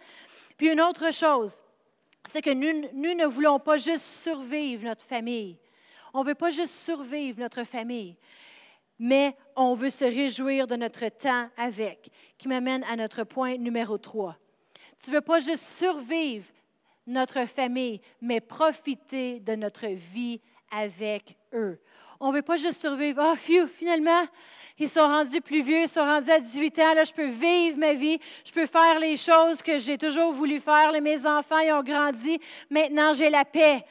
[0.57, 1.63] Puis une autre chose,
[2.27, 5.60] c'est que nous ne voulons pas juste survivre notre famille
[6.13, 8.15] On ne veut pas juste survivre notre famille,
[8.99, 13.97] mais on veut se réjouir de notre temps avec, qui m'amène à notre point numéro
[13.97, 14.37] 3.
[15.03, 16.45] Tu ne veux pas juste survivre
[17.07, 20.39] notre famille, mais profiter de notre vie
[20.71, 21.79] avec eux.
[22.19, 23.19] On ne veut pas juste survivre.
[23.25, 24.23] Oh, phew, finalement,
[24.77, 26.93] ils sont rendus plus vieux, ils sont rendus à 18 ans.
[26.93, 28.19] Là, je peux vivre ma vie.
[28.45, 30.91] Je peux faire les choses que j'ai toujours voulu faire.
[31.01, 32.39] mes enfants, ils ont grandi.
[32.69, 33.83] Maintenant, j'ai la paix.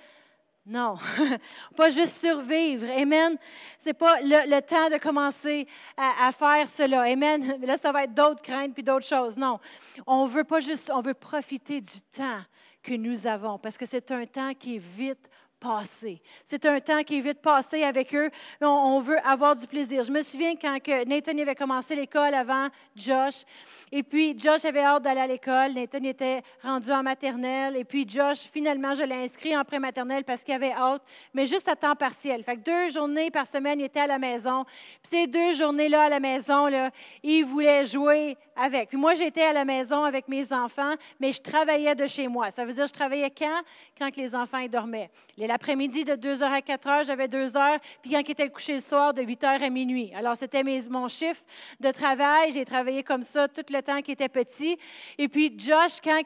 [0.67, 0.97] Non,
[1.77, 2.87] pas juste survivre.
[2.91, 3.37] Amen.
[3.79, 7.03] Ce n'est pas le, temps de commencer à, à, faire cela.
[7.03, 7.59] Amen.
[7.67, 9.37] Là, ça va être d'autres craintes puis d'autres choses.
[9.37, 9.59] Non,
[10.07, 12.41] on veut pas juste, on veut profiter du temps
[12.83, 16.21] que nous avons parce que c'est un temps qui est vite passé.
[16.45, 18.31] C'est un temps qui est vite passé avec eux.
[18.61, 20.03] On, veut avoir du plaisir.
[20.03, 23.45] Je me souviens quand que Nathan avait commencé l'école avant Josh.
[23.93, 25.75] Et puis, Josh avait hâte d'aller à l'école.
[25.75, 27.77] Nathan était rendu en maternelle.
[27.77, 31.03] Et puis, Josh, finalement, je l'ai inscrit en pré-maternelle parce qu'il avait hâte,
[31.35, 32.43] mais juste à temps partiel.
[32.43, 34.65] Fait que deux journées par semaine, il était à la maison.
[34.65, 36.91] Puis ces deux journées-là à la maison, là,
[37.23, 38.91] il voulait jouer avec.
[38.91, 42.51] Puis moi, j'étais à la maison avec mes enfants, mais je travaillais de chez moi.
[42.51, 43.63] Ça veut dire, je travaillais quand?
[43.99, 45.11] Quand les enfants dormaient.
[45.39, 47.79] L'après-midi, de 2h à 4h, j'avais 2 heures.
[48.03, 50.13] Puis quand ils étaient couchés le soir, de 8h à minuit.
[50.15, 51.43] Alors, c'était mon chiffre
[51.81, 52.53] de travail.
[52.53, 54.77] J'ai travaillé comme ça tout le temps qu'il était petit.
[55.17, 56.21] Et puis, Josh, quand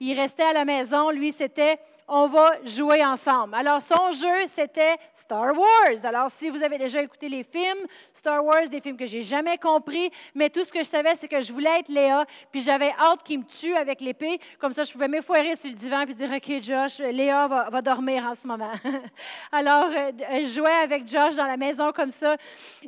[0.00, 3.54] il restait à la maison, lui, c'était on va jouer ensemble.
[3.54, 6.04] Alors, son jeu, c'était Star Wars.
[6.04, 9.58] Alors, si vous avez déjà écouté les films, Star Wars, des films que j'ai jamais
[9.58, 12.92] compris, mais tout ce que je savais, c'est que je voulais être Léa, puis j'avais
[12.92, 14.38] hâte qu'il me tue avec l'épée.
[14.58, 18.24] Comme ça, je pouvais m'effoirer sur le divan puis dire, OK, Josh, Léa va, dormir
[18.24, 18.72] en ce moment.
[19.52, 22.36] Alors, euh, je jouais avec Josh dans la maison comme ça.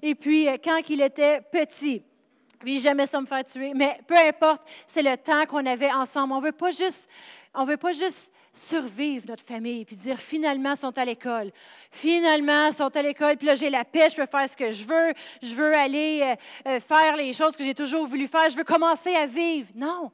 [0.00, 2.02] Et puis, euh, quand il était petit,
[2.64, 6.32] oui, jamais ça me faire tuer, mais peu importe, c'est le temps qu'on avait ensemble.
[6.32, 7.08] On veut pas juste,
[7.54, 11.50] on veut pas juste survivre notre famille, puis dire finalement, ils sont à l'école.
[11.90, 14.70] Finalement, ils sont à l'école, puis là, j'ai la paix, je peux faire ce que
[14.70, 15.12] je veux.
[15.42, 18.50] Je veux aller euh, euh, faire les choses que j'ai toujours voulu faire.
[18.50, 19.68] Je veux commencer à vivre.
[19.74, 20.10] Non.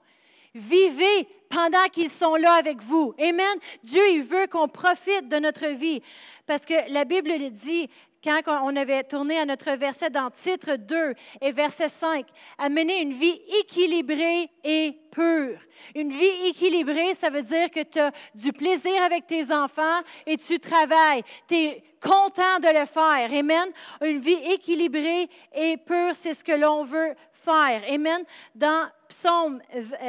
[0.54, 3.14] Vivez pendant qu'ils sont là avec vous.
[3.18, 3.58] Amen.
[3.82, 6.00] Dieu, il veut qu'on profite de notre vie.
[6.46, 7.88] Parce que la Bible le dit,
[8.24, 12.26] quand on avait tourné à notre verset dans titre 2 et verset 5,
[12.58, 15.58] à mener une vie équilibrée et pure.
[15.94, 20.36] Une vie équilibrée, ça veut dire que tu as du plaisir avec tes enfants et
[20.36, 21.22] tu travailles.
[21.46, 23.32] Tu es content de le faire.
[23.32, 23.70] Amen.
[24.02, 27.82] Une vie équilibrée et pure, c'est ce que l'on veut faire.
[27.88, 28.24] Amen.
[28.54, 29.60] Dans Psaume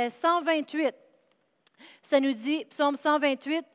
[0.09, 0.91] 128, euh,
[2.01, 3.65] ça nous dit, Psaume 128,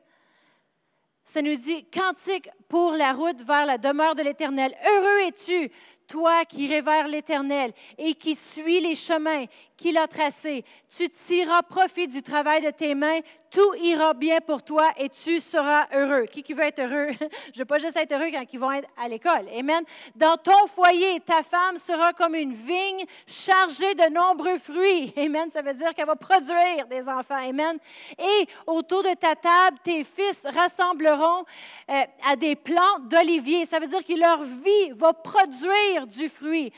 [1.31, 4.75] ça nous dit Cantique pour la route vers la demeure de l'Éternel.
[4.85, 5.71] Heureux es-tu,
[6.05, 9.45] toi qui vers l'Éternel et qui suis les chemins
[9.81, 10.63] qu'il a tracés.
[10.95, 15.39] Tu tireras profit du travail de tes mains, tout ira bien pour toi et tu
[15.39, 16.25] seras heureux.
[16.25, 17.09] Qui, qui veut être heureux?
[17.19, 19.47] Je ne veux pas juste être heureux quand ils vont être à l'école.
[19.57, 19.83] Amen.
[20.15, 25.13] Dans ton foyer, ta femme sera comme une vigne chargée de nombreux fruits.
[25.17, 25.49] Amen.
[25.51, 27.35] Ça veut dire qu'elle va produire des enfants.
[27.35, 27.77] Amen.
[28.19, 31.43] Et autour de ta table, tes fils rassembleront
[31.89, 33.65] euh, à des plantes d'olivier.
[33.65, 36.71] Ça veut dire que leur vie va produire du fruit.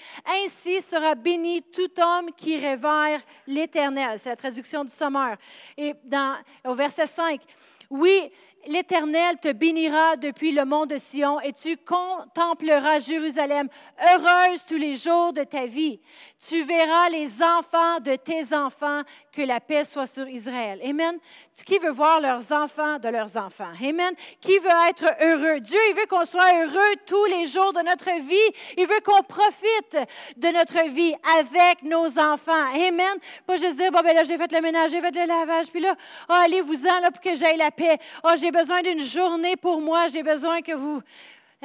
[0.44, 2.60] Ainsi sera béni tout homme qui
[3.02, 4.20] révère l'Éternel.
[4.20, 5.38] C'est la traduction du Sommeur.
[5.78, 7.42] Et dans, au verset 5,
[7.90, 8.32] oui,
[8.68, 13.68] l'Éternel te bénira depuis le mont de Sion et tu contempleras Jérusalem,
[14.02, 16.00] heureuse tous les jours de ta vie.
[16.48, 20.80] Tu verras les enfants de tes enfants, que la paix soit sur Israël.
[20.84, 21.18] Amen.
[21.66, 23.72] Qui veut voir leurs enfants de leurs enfants?
[23.82, 24.14] Amen.
[24.40, 25.60] Qui veut être heureux?
[25.60, 28.36] Dieu, il veut qu'on soit heureux tous les jours de notre vie.
[28.78, 29.98] Il veut qu'on profite
[30.38, 32.74] de notre vie avec nos enfants.
[32.76, 33.18] Amen.
[33.48, 35.82] Pas juste dire, bon, ben là, j'ai fait le ménage, j'ai fait le lavage, puis
[35.82, 35.96] là,
[36.30, 37.98] oh, allez-vous-en là pour que j'aille la paix.
[38.24, 41.02] Oh, j'ai besoin d'une journée pour moi, j'ai besoin que vous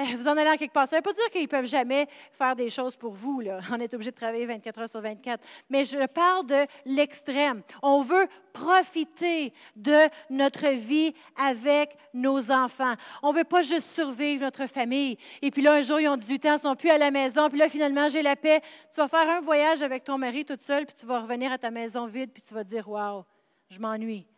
[0.00, 0.86] eh, vous en allez quelque part.
[0.86, 3.42] Ça ne veut pas dire qu'ils ne peuvent jamais faire des choses pour vous.
[3.72, 5.44] On est obligé de travailler 24 heures sur 24.
[5.68, 7.62] Mais je parle de l'extrême.
[7.82, 12.94] On veut profiter de notre vie avec nos enfants.
[13.24, 15.18] On ne veut pas juste survivre notre famille.
[15.42, 17.10] Et puis là, un jour, ils ont 18 ans, ils ne sont plus à la
[17.10, 17.48] maison.
[17.48, 18.60] Puis là, finalement, j'ai la paix.
[18.94, 21.58] Tu vas faire un voyage avec ton mari toute seule, puis tu vas revenir à
[21.58, 23.24] ta maison vide, puis tu vas dire, Waouh,
[23.68, 24.28] je m'ennuie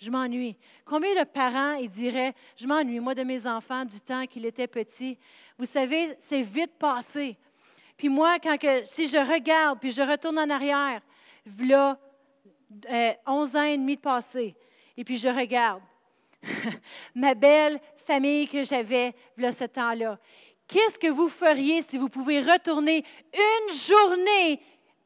[0.00, 0.56] je m'ennuie.
[0.84, 4.66] Combien de parents ils diraient, je m'ennuie, moi, de mes enfants du temps qu'ils étaient
[4.66, 5.18] petits.
[5.58, 7.36] Vous savez, c'est vite passé.
[7.98, 11.02] Puis moi, quand que, si je regarde, puis je retourne en arrière,
[11.44, 11.98] voilà
[12.90, 14.56] euh, 11 ans et demi de passé,
[14.96, 15.82] et puis je regarde
[17.14, 20.18] ma belle famille que j'avais, voilà ce temps-là.
[20.66, 24.60] Qu'est-ce que vous feriez si vous pouvez retourner une journée?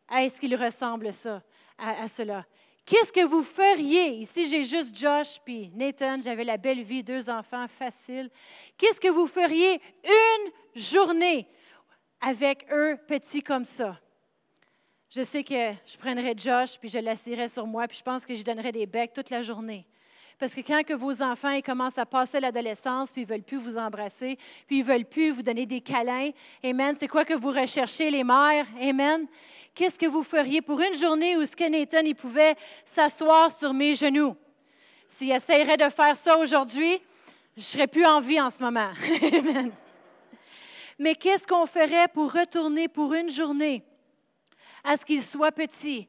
[0.07, 1.43] À ce qu'il ressemble ça,
[1.79, 2.45] à cela?
[2.87, 4.11] Qu'est-ce que vous feriez?
[4.19, 6.21] Ici, j'ai juste Josh puis Nathan.
[6.23, 8.31] J'avais la belle vie, deux enfants, facile.
[8.77, 11.49] Qu'est-ce que vous feriez une journée
[12.21, 13.99] avec eux petits comme ça?
[15.09, 18.35] Je sais que je prendrais Josh puis je l'assirais sur moi puis je pense que
[18.35, 19.87] je donnerais des becs toute la journée.
[20.39, 23.57] Parce que quand que vos enfants commencent à passer l'adolescence, puis ils ne veulent plus
[23.57, 26.31] vous embrasser, puis ils ne veulent plus vous donner des câlins,
[26.63, 28.67] Amen, c'est quoi que vous recherchez, les mères?
[28.81, 29.27] Amen?
[29.75, 32.55] Qu'est-ce que vous feriez pour une journée où il pouvait
[32.85, 34.37] s'asseoir sur mes genoux?
[35.09, 37.01] S'il essayerait de faire ça aujourd'hui,
[37.57, 38.91] je serais plus en vie en ce moment.
[39.33, 39.73] Amen.
[40.99, 43.83] Mais qu'est-ce qu'on ferait pour retourner pour une journée
[44.83, 46.09] à ce qu'il soit petit,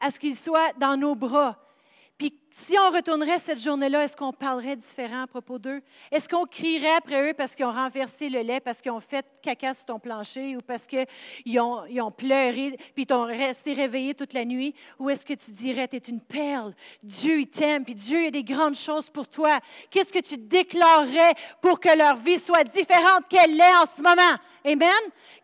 [0.00, 1.56] à ce qu'il soit dans nos bras,
[2.16, 2.32] puis
[2.66, 5.80] si on retournerait cette journée-là, est-ce qu'on parlerait différent à propos d'eux?
[6.10, 9.24] Est-ce qu'on crierait après eux parce qu'ils ont renversé le lait, parce qu'ils ont fait
[9.42, 13.74] caca sur ton plancher ou parce qu'ils ont, ils ont pleuré puis ils ont resté
[13.74, 14.74] réveillés toute la nuit?
[14.98, 18.44] Ou est-ce que tu dirais, tu es une perle, Dieu t'aime, puis Dieu a des
[18.44, 19.60] grandes choses pour toi?
[19.90, 24.38] Qu'est-ce que tu déclarerais pour que leur vie soit différente qu'elle l'est en ce moment?
[24.64, 24.90] Amen?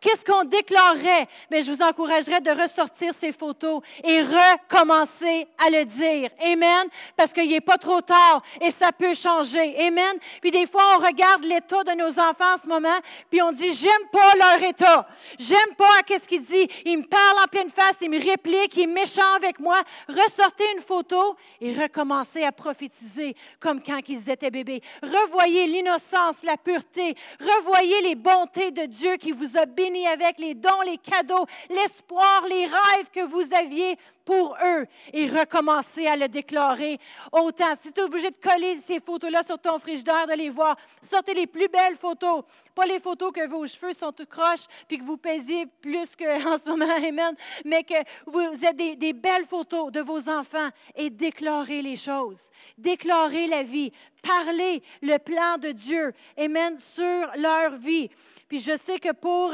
[0.00, 1.28] Qu'est-ce qu'on déclarerait?
[1.50, 6.30] Mais je vous encouragerais de ressortir ces photos et recommencer à le dire.
[6.40, 6.88] Amen?
[7.16, 9.76] Parce qu'il n'est pas trop tard et ça peut changer.
[9.86, 10.16] Amen?
[10.40, 12.98] Puis des fois, on regarde l'état de nos enfants en ce moment,
[13.30, 15.06] puis on dit, j'aime pas leur état.
[15.38, 16.68] J'aime pas qu'est-ce qu'il dit.
[16.84, 19.80] Il me parle en pleine face, il me réplique, il est méchant avec moi.
[20.08, 24.82] Ressortez une photo et recommencez à prophétiser comme quand ils étaient bébés.
[25.02, 27.14] Revoyez l'innocence, la pureté.
[27.40, 32.44] Revoyez les bontés de Dieu qui vous a béni avec les dons, les cadeaux, l'espoir,
[32.48, 36.98] les rêves que vous aviez pour eux et recommencer à le déclarer
[37.32, 37.74] autant.
[37.76, 41.34] Si tu es obligé de coller ces photos-là sur ton frigidaire, de les voir, sortez
[41.34, 42.44] les plus belles photos.
[42.74, 46.58] Pas les photos que vos cheveux sont tout croches puis que vous pèsez plus qu'en
[46.58, 47.94] ce moment, Amen, mais que
[48.26, 52.50] vous êtes des, belles photos de vos enfants et déclarez les choses.
[52.76, 53.92] Déclarez la vie.
[54.22, 58.10] Parlez le plan de Dieu, Amen, sur leur vie.
[58.48, 59.52] Puis je sais que pour,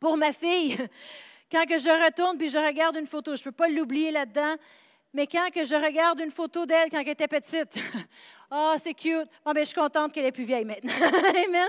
[0.00, 0.76] pour ma fille,
[1.54, 4.56] quand que je retourne puis je regarde une photo, je ne peux pas l'oublier là-dedans,
[5.12, 7.78] mais quand que je regarde une photo d'elle quand elle était petite,
[8.50, 9.28] Ah, oh, c'est cute.
[9.44, 10.92] Bon, ben, je suis contente qu'elle est plus vieille maintenant.
[11.46, 11.68] Amen.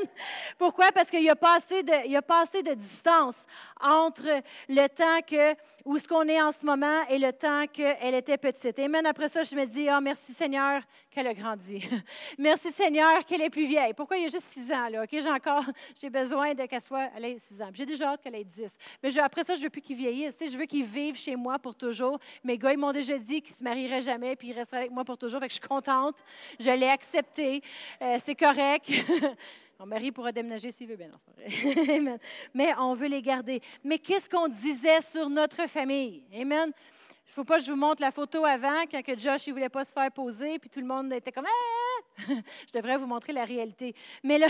[0.57, 0.91] Pourquoi?
[0.91, 3.45] Parce qu'il n'y a, pas assez de, il a pas assez de distance
[3.81, 5.55] entre le temps que,
[5.85, 8.77] où ce qu'on est en ce moment et le temps qu'elle était petite.
[8.79, 9.05] Amen.
[9.05, 11.87] Après ça, je me dis, ah, oh, merci Seigneur qu'elle a grandi.
[12.37, 13.93] merci Seigneur qu'elle est plus vieille.
[13.93, 14.17] Pourquoi?
[14.17, 15.03] Il y a juste six ans, là?
[15.03, 15.63] OK, j'ai encore,
[16.01, 17.69] j'ai besoin de qu'elle soit, elle ait six ans.
[17.73, 18.75] J'ai déjà hâte qu'elle ait dix.
[19.01, 20.37] Mais après ça, je veux plus qu'ils vieillissent.
[20.39, 22.19] je veux qu'ils vivent chez moi pour toujours.
[22.43, 25.05] Mes gars, ils m'ont déjà dit qu'ils se marieraient jamais puis ils resteraient avec moi
[25.05, 25.39] pour toujours.
[25.39, 26.23] Fait que je suis contente.
[26.65, 27.61] Je l'ai accepté.
[28.01, 28.89] Euh, c'est correct.
[29.79, 31.11] Mon mari pourra déménager s'il veut bien.
[32.55, 33.61] Mais on veut les garder.
[33.83, 36.23] Mais qu'est-ce qu'on disait sur notre famille?
[36.33, 36.71] Amen.
[36.73, 39.53] Il ne faut pas que je vous montre la photo avant, quand que Josh ne
[39.53, 42.23] voulait pas se faire poser, puis tout le monde était comme ah!
[42.67, 43.93] Je devrais vous montrer la réalité.
[44.23, 44.47] Mais là,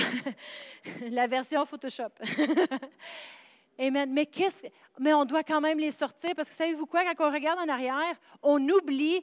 [1.09, 2.11] la version Photoshop.
[3.77, 4.09] Amen.
[4.13, 4.29] Mais,
[4.99, 7.03] Mais on doit quand même les sortir parce que savez-vous quoi?
[7.15, 9.21] Quand on regarde en arrière, on oublie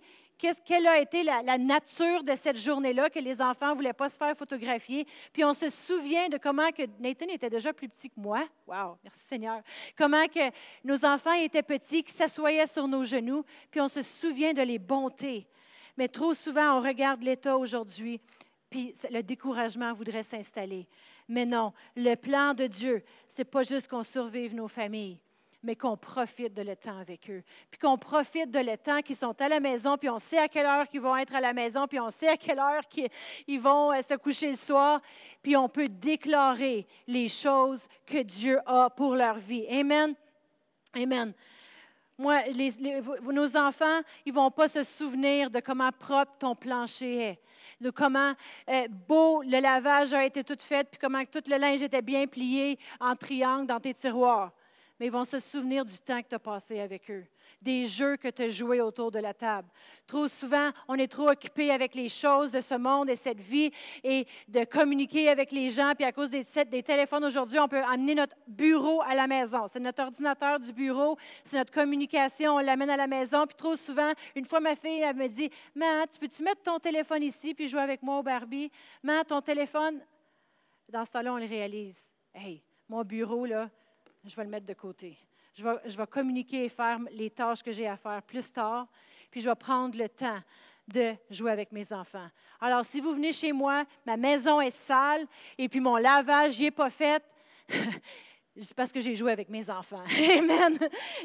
[0.65, 4.17] quelle a été la, nature de cette journée-là que les enfants ne voulaient pas se
[4.17, 5.07] faire photographier.
[5.33, 8.47] Puis on se souvient de comment que Nathan était déjà plus petit que moi.
[8.67, 9.63] Wow, merci Seigneur.
[9.97, 10.51] Comment que
[10.85, 14.79] nos enfants étaient petits, qui s'assoyaient sur nos genoux, puis on se souvient de les
[14.79, 15.47] bontés.
[15.97, 18.21] Mais trop souvent, on regarde l'État aujourd'hui,
[18.71, 20.87] puis le découragement voudrait s'installer.
[21.29, 25.21] Mais non, le plan de Dieu, c'est pas juste qu'on survive nos familles
[25.63, 27.43] mais qu'on profite de le temps avec eux.
[27.71, 30.49] Puis qu'on profite de le temps qu'ils sont à la maison, puis on sait à
[30.49, 33.61] quelle heure qu'ils vont être à la maison, puis on sait à quelle heure qu'ils
[33.61, 35.01] vont euh, se coucher le soir,
[35.43, 39.67] puis on peut déclarer les choses que Dieu a pour leur vie.
[39.69, 40.15] Amen.
[40.95, 41.33] Amen.
[42.19, 42.43] Moi,
[43.23, 47.39] nos enfants, ils ne vont pas se souvenir de comment propre ton plancher est,
[47.81, 48.35] de comment
[48.69, 52.27] euh, beau le lavage a été tout fait, puis comment tout le linge était bien
[52.27, 54.53] plié en triangle dans tes tiroirs
[55.03, 57.25] mais ils vont se souvenir du temps que tu as passé avec eux,
[57.61, 59.67] des jeux que tu as joués autour de la table.
[60.07, 63.73] Trop souvent, on est trop occupé avec les choses de ce monde et cette vie
[64.05, 65.95] et de communiquer avec les gens.
[65.97, 69.67] Puis à cause des, des téléphones aujourd'hui, on peut amener notre bureau à la maison.
[69.67, 73.45] C'est notre ordinateur du bureau, c'est notre communication, on l'amène à la maison.
[73.45, 76.79] Puis trop souvent, une fois ma fille, elle me dit Maman, tu peux-tu mettre ton
[76.79, 78.71] téléphone ici puis jouer avec moi au Barbie?
[79.03, 80.01] Maman, ton téléphone.
[80.89, 82.09] Dans ce temps-là, on le réalise.
[82.33, 83.69] Hey, mon bureau, là,
[84.25, 85.17] je vais le mettre de côté.
[85.55, 88.87] Je vais, je vais communiquer et faire les tâches que j'ai à faire plus tard,
[89.31, 90.41] puis je vais prendre le temps
[90.89, 92.29] de jouer avec mes enfants.
[92.61, 95.27] Alors, si vous venez chez moi, ma maison est sale
[95.59, 97.23] et puis mon lavage n'y est pas fait,
[98.61, 100.03] C'est parce que j'ai joué avec mes enfants.
[100.39, 100.79] Amen.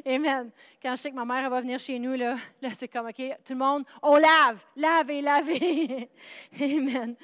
[0.06, 0.50] Amen.
[0.82, 3.22] Quand je sais que ma mère va venir chez nous, là, là c'est comme, OK,
[3.46, 6.10] tout le monde, on lave, lave et laver.
[6.62, 7.16] Amen.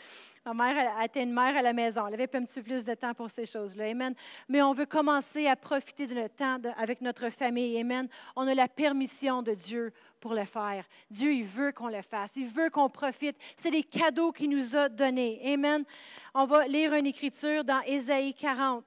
[0.46, 2.06] Ma mère était une mère à la maison.
[2.08, 3.86] Elle avait un petit peu plus de temps pour ces choses-là.
[3.86, 4.14] Amen.
[4.50, 7.80] Mais on veut commencer à profiter de notre temps avec notre famille.
[7.80, 8.10] Amen.
[8.36, 10.86] On a la permission de Dieu pour le faire.
[11.10, 12.36] Dieu, il veut qu'on le fasse.
[12.36, 13.38] Il veut qu'on profite.
[13.56, 15.40] C'est des cadeaux qu'il nous a donnés.
[15.54, 15.86] Amen.
[16.34, 18.84] On va lire une écriture dans Ésaïe 40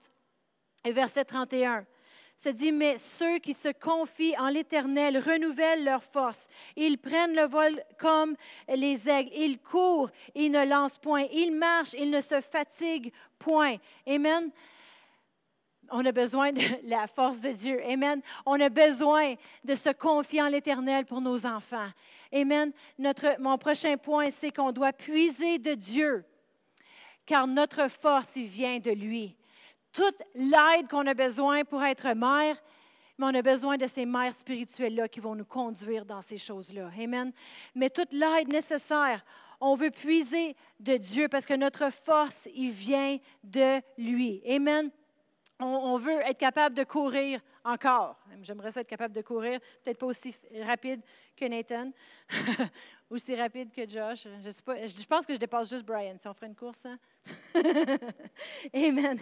[0.92, 1.84] verset 31.
[2.36, 6.46] Ça dit, mais ceux qui se confient en l'Éternel renouvellent leur force.
[6.76, 8.36] Ils prennent le vol comme
[8.68, 9.30] les aigles.
[9.34, 11.26] Ils courent, ils ne lancent point.
[11.32, 13.76] Ils marchent, ils ne se fatiguent point.
[14.06, 14.50] Amen.
[15.90, 17.82] On a besoin de la force de Dieu.
[17.86, 18.20] Amen.
[18.44, 19.34] On a besoin
[19.64, 21.88] de se confier en l'Éternel pour nos enfants.
[22.32, 22.70] Amen.
[22.98, 26.22] Notre, mon prochain point, c'est qu'on doit puiser de Dieu,
[27.24, 29.36] car notre force, il vient de lui
[29.96, 32.62] toute l'aide qu'on a besoin pour être mère,
[33.16, 36.90] mais on a besoin de ces mères spirituelles-là qui vont nous conduire dans ces choses-là.
[37.00, 37.32] Amen.
[37.74, 39.24] Mais toute l'aide nécessaire,
[39.58, 44.42] on veut puiser de Dieu parce que notre force, il vient de lui.
[44.46, 44.90] Amen.
[45.58, 48.18] On, veut être capable de courir encore.
[48.42, 51.00] J'aimerais ça être capable de courir, peut-être pas aussi rapide
[51.34, 51.90] que Nathan,
[53.10, 54.24] aussi rapide que Josh.
[54.44, 56.84] Je, pense que je dépasse juste Brian si on ferait une course.
[56.84, 56.98] Hein?
[58.74, 59.18] Amen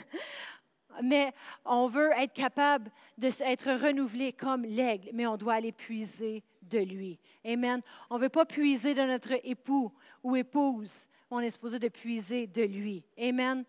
[1.03, 1.33] mais
[1.65, 7.19] on veut être capable d'être renouvelé comme l'aigle, mais on doit aller puiser de lui.
[7.45, 7.81] Amen.
[8.11, 9.93] On ne veut pas puiser de notre époux
[10.23, 13.05] ou épouse, on est supposé de puiser de lui.
[13.19, 13.65] Amen.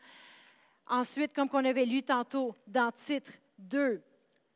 [0.87, 4.01] Ensuite, comme on avait lu tantôt dans titre 2,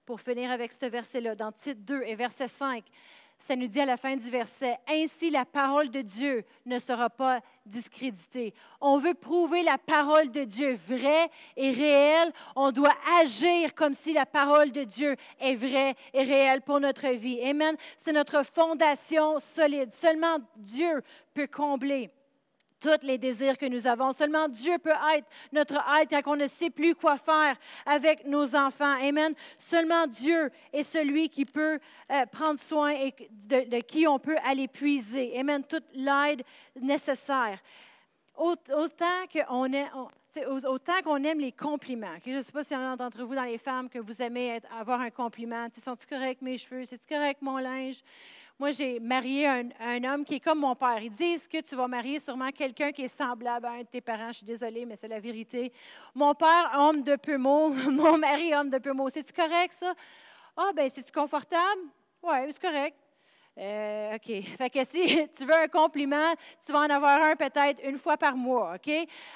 [0.05, 2.83] pour finir avec ce verset-là, dans titre 2 et verset 5,
[3.39, 7.09] ça nous dit à la fin du verset, Ainsi la parole de Dieu ne sera
[7.09, 8.53] pas discréditée.
[8.81, 12.31] On veut prouver la parole de Dieu vraie et réelle.
[12.55, 17.07] On doit agir comme si la parole de Dieu est vraie et réelle pour notre
[17.07, 17.41] vie.
[17.41, 17.75] Amen.
[17.97, 19.91] C'est notre fondation solide.
[19.91, 21.01] Seulement Dieu
[21.33, 22.11] peut combler
[22.79, 24.11] tous les désirs que nous avons.
[24.11, 27.55] Seulement Dieu peut être notre aide quand on ne sait plus quoi faire
[27.85, 28.95] avec nos enfants.
[29.01, 29.33] Amen.
[29.57, 31.79] Seulement Dieu est celui qui peut
[32.11, 35.37] euh, prendre soin et de, qui on peut aller puiser.
[35.37, 35.63] Amen.
[35.63, 36.43] Toute l'aide
[36.79, 37.59] nécessaire.
[38.37, 39.25] Autant
[41.03, 42.15] qu'on aime les compliments.
[42.25, 44.21] Je ne sais pas s'il y en a d'entre vous dans les femmes que vous
[44.21, 45.67] aimez avoir un compliment.
[45.77, 46.85] Sont-tu correct mes cheveux?
[46.85, 48.01] C'est-tu correct mon linge?
[48.59, 51.01] Moi, j'ai marié un, homme qui est comme mon père.
[51.01, 54.01] Ils disent que tu vas marier sûrement quelqu'un qui est semblable à un de tes
[54.01, 54.33] parents.
[54.33, 55.71] Je suis désolée, mais c'est la vérité.
[56.13, 57.69] Mon père, homme de peu mots.
[57.89, 59.07] Mon mari, homme de peu mots.
[59.07, 59.93] C'est-tu correct, ça?
[60.57, 61.83] Ah, ben, c'est-tu confortable?
[62.21, 62.97] Oui, c'est correct.
[63.59, 64.43] Euh, OK.
[64.57, 66.33] Fait que si tu veux un compliment,
[66.65, 68.75] tu vas en avoir un peut-être une fois par mois.
[68.75, 68.89] OK?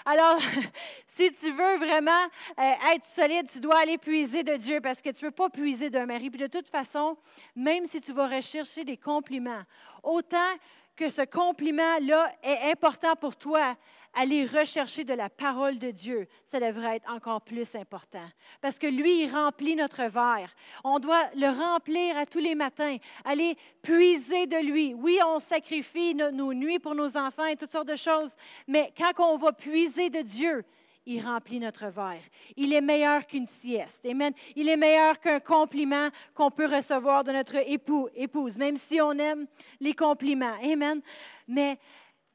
[0.06, 0.38] Alors,
[1.08, 2.24] si tu veux vraiment
[2.58, 5.50] euh, être solide, tu dois aller puiser de Dieu parce que tu ne peux pas
[5.50, 6.30] puiser d'un mari.
[6.30, 7.18] Puis de toute façon,
[7.56, 9.64] même si tu vas rechercher des compliments,
[10.02, 10.54] autant
[10.96, 13.76] que ce compliment-là est important pour toi,
[14.14, 18.26] aller rechercher de la parole de Dieu, ça devrait être encore plus important.
[18.62, 20.54] Parce que lui, il remplit notre verre.
[20.84, 24.94] On doit le remplir à tous les matins, aller puiser de lui.
[24.94, 28.36] Oui, on sacrifie nos, nuits pour nos enfants et toutes sortes de choses,
[28.68, 30.64] mais quand on va puiser de Dieu,
[31.06, 32.24] il remplit notre verre.
[32.56, 34.06] Il est meilleur qu'une sieste.
[34.06, 34.34] Amen.
[34.56, 39.12] Il est meilleur qu'un compliment qu'on peut recevoir de notre époux, épouse, même si on
[39.14, 39.46] aime
[39.82, 40.56] les compliments.
[40.64, 41.02] Amen.
[41.48, 41.78] Mais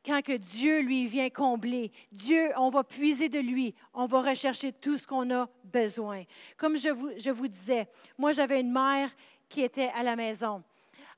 [0.05, 4.73] quand que Dieu lui vient combler, Dieu, on va puiser de lui, on va rechercher
[4.73, 6.25] tout ce qu'on a besoin.
[6.57, 9.11] Comme je vous, je vous disais, moi j'avais une mère
[9.49, 10.63] qui était à la maison.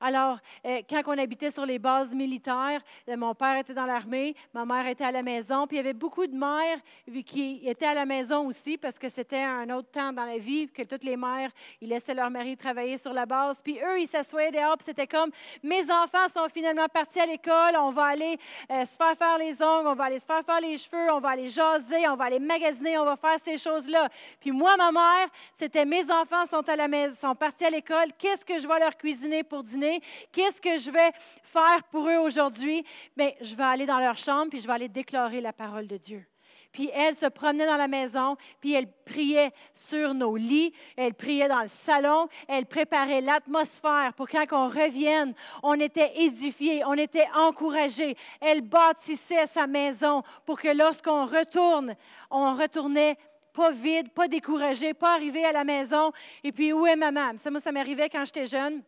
[0.03, 4.35] Alors, euh, quand on habitait sur les bases militaires, euh, mon père était dans l'armée,
[4.51, 6.79] ma mère était à la maison, puis il y avait beaucoup de mères
[7.23, 10.67] qui étaient à la maison aussi parce que c'était un autre temps dans la vie
[10.69, 14.07] que toutes les mères, ils laissaient leur mari travailler sur la base, puis eux, ils
[14.07, 15.29] s'assoyaient dehors, puis c'était comme,
[15.61, 18.39] mes enfants sont finalement partis à l'école, on va aller
[18.71, 21.19] euh, se faire faire les ongles, on va aller se faire faire les cheveux, on
[21.19, 24.09] va aller jaser, on va aller magasiner, on va faire ces choses-là.
[24.39, 28.07] Puis moi, ma mère, c'était mes enfants sont à la maison, sont partis à l'école,
[28.17, 29.90] qu'est-ce que je vais leur cuisiner pour dîner?
[30.31, 31.11] Qu'est-ce que je vais
[31.43, 32.85] faire pour eux aujourd'hui?
[33.17, 35.97] Bien, je vais aller dans leur chambre, puis je vais aller déclarer la parole de
[35.97, 36.25] Dieu.
[36.71, 41.49] Puis elle se promenait dans la maison, puis elle priait sur nos lits, elle priait
[41.49, 45.33] dans le salon, elle préparait l'atmosphère pour quand on revienne,
[45.63, 48.15] on était édifiés, on était encouragés.
[48.39, 51.95] Elle bâtissait sa maison pour que lorsqu'on retourne,
[52.29, 53.17] on retournait
[53.53, 57.33] pas vide, pas découragé, pas arrivé à la maison, et puis où est maman?
[57.35, 58.81] Ça, moi, ça m'arrivait quand j'étais jeune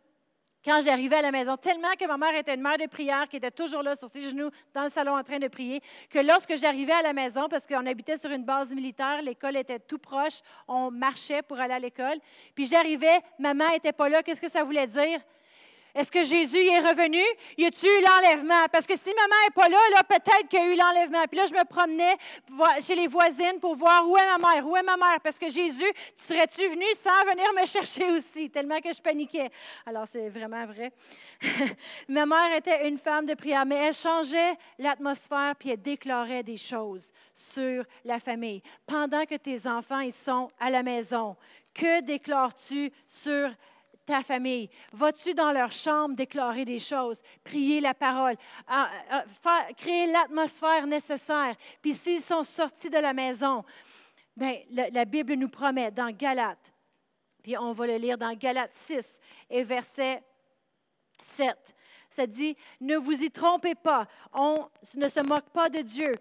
[0.63, 3.37] quand j'arrivais à la maison, tellement que ma mère était une mère de prière, qui
[3.37, 6.55] était toujours là sur ses genoux dans le salon en train de prier, que lorsque
[6.55, 10.39] j'arrivais à la maison, parce qu'on habitait sur une base militaire, l'école était tout proche,
[10.67, 12.17] on marchait pour aller à l'école,
[12.55, 15.19] puis j'arrivais, maman n'était pas là, qu'est-ce que ça voulait dire?
[15.95, 17.21] Est-ce que Jésus est revenu?
[17.55, 18.65] Y a-tu eu l'enlèvement?
[18.71, 21.23] Parce que si maman n'est pas là, là peut-être qu'il y a eu l'enlèvement.
[21.27, 22.15] Puis là, je me promenais
[22.81, 25.19] chez les voisines pour voir où est ma mère, où est ma mère?
[25.23, 28.49] Parce que Jésus, tu serais-tu venu sans venir me chercher aussi?
[28.49, 29.51] Tellement que je paniquais.
[29.85, 30.91] Alors, c'est vraiment vrai.
[32.09, 36.57] ma mère était une femme de prière, mais elle changeait l'atmosphère puis elle déclarait des
[36.57, 38.63] choses sur la famille.
[38.87, 41.35] Pendant que tes enfants, ils sont à la maison,
[41.73, 43.51] que déclares-tu sur
[44.05, 44.69] ta famille?
[44.91, 48.35] Vas-tu dans leur chambre déclarer des choses, prier la parole,
[49.77, 51.55] créer l'atmosphère nécessaire?
[51.81, 53.63] Puis s'ils sont sortis de la maison,
[54.35, 56.73] bien, la, la, Bible nous promet dans Galates,
[57.41, 60.23] puis on va le lire dans Galates 6 et verset
[61.21, 61.57] 7.
[62.09, 66.15] Ça dit, ne vous y trompez pas, on ne se moque pas de Dieu.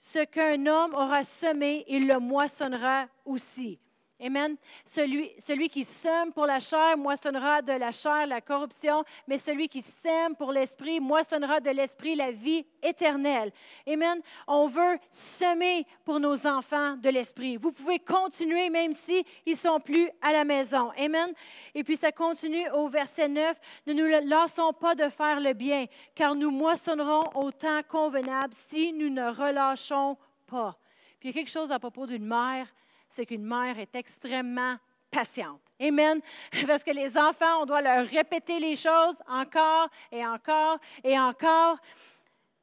[0.00, 3.78] Ce qu'un homme aura semé, il le moissonnera aussi.
[4.20, 4.56] Amen.
[4.84, 9.68] Celui, celui qui sème pour la chair moissonnera de la chair la corruption, mais celui
[9.68, 13.52] qui sème pour l'esprit moissonnera de l'esprit la vie éternelle.
[13.86, 14.20] Amen.
[14.48, 17.56] On veut semer pour nos enfants de l'esprit.
[17.56, 20.90] Vous pouvez continuer même si ils sont plus à la maison.
[20.98, 21.32] Amen.
[21.72, 23.56] Et puis ça continue au verset 9.
[23.86, 28.92] Ne nous lassons pas de faire le bien, car nous moissonnerons au temps convenable si
[28.92, 30.16] nous ne relâchons
[30.48, 30.76] pas.
[31.20, 32.66] Puis il y a quelque chose à propos d'une mère
[33.08, 34.76] c'est qu'une mère est extrêmement
[35.10, 35.60] patiente.
[35.80, 36.20] Amen.
[36.66, 41.78] Parce que les enfants, on doit leur répéter les choses encore et encore et encore.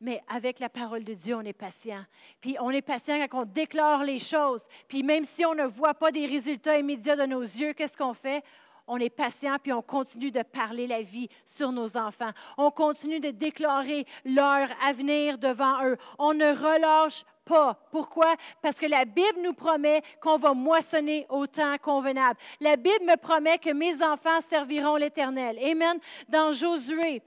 [0.02, 2.04] Mais avec la parole de Dieu, on est patient.
[2.42, 4.68] Puis on est patient quand on déclare les choses.
[4.88, 8.14] Puis même si on ne voit pas des résultats immédiats de nos yeux, qu'est-ce qu'on
[8.14, 8.44] fait?
[8.88, 12.32] On est patient, puis on continue de parler la vie sur nos enfants.
[12.58, 15.98] On continue de déclarer leur avenir devant eux.
[16.20, 17.80] On ne relâche pas.
[17.92, 18.36] Pourquoi?
[18.62, 22.40] Parce que la Bible nous promet qu'on va moissonner au temps convenable.
[22.60, 25.58] La Bible me promet que mes enfants serviront l'Éternel.
[25.60, 26.00] Amen.
[26.28, 27.22] Dans Josué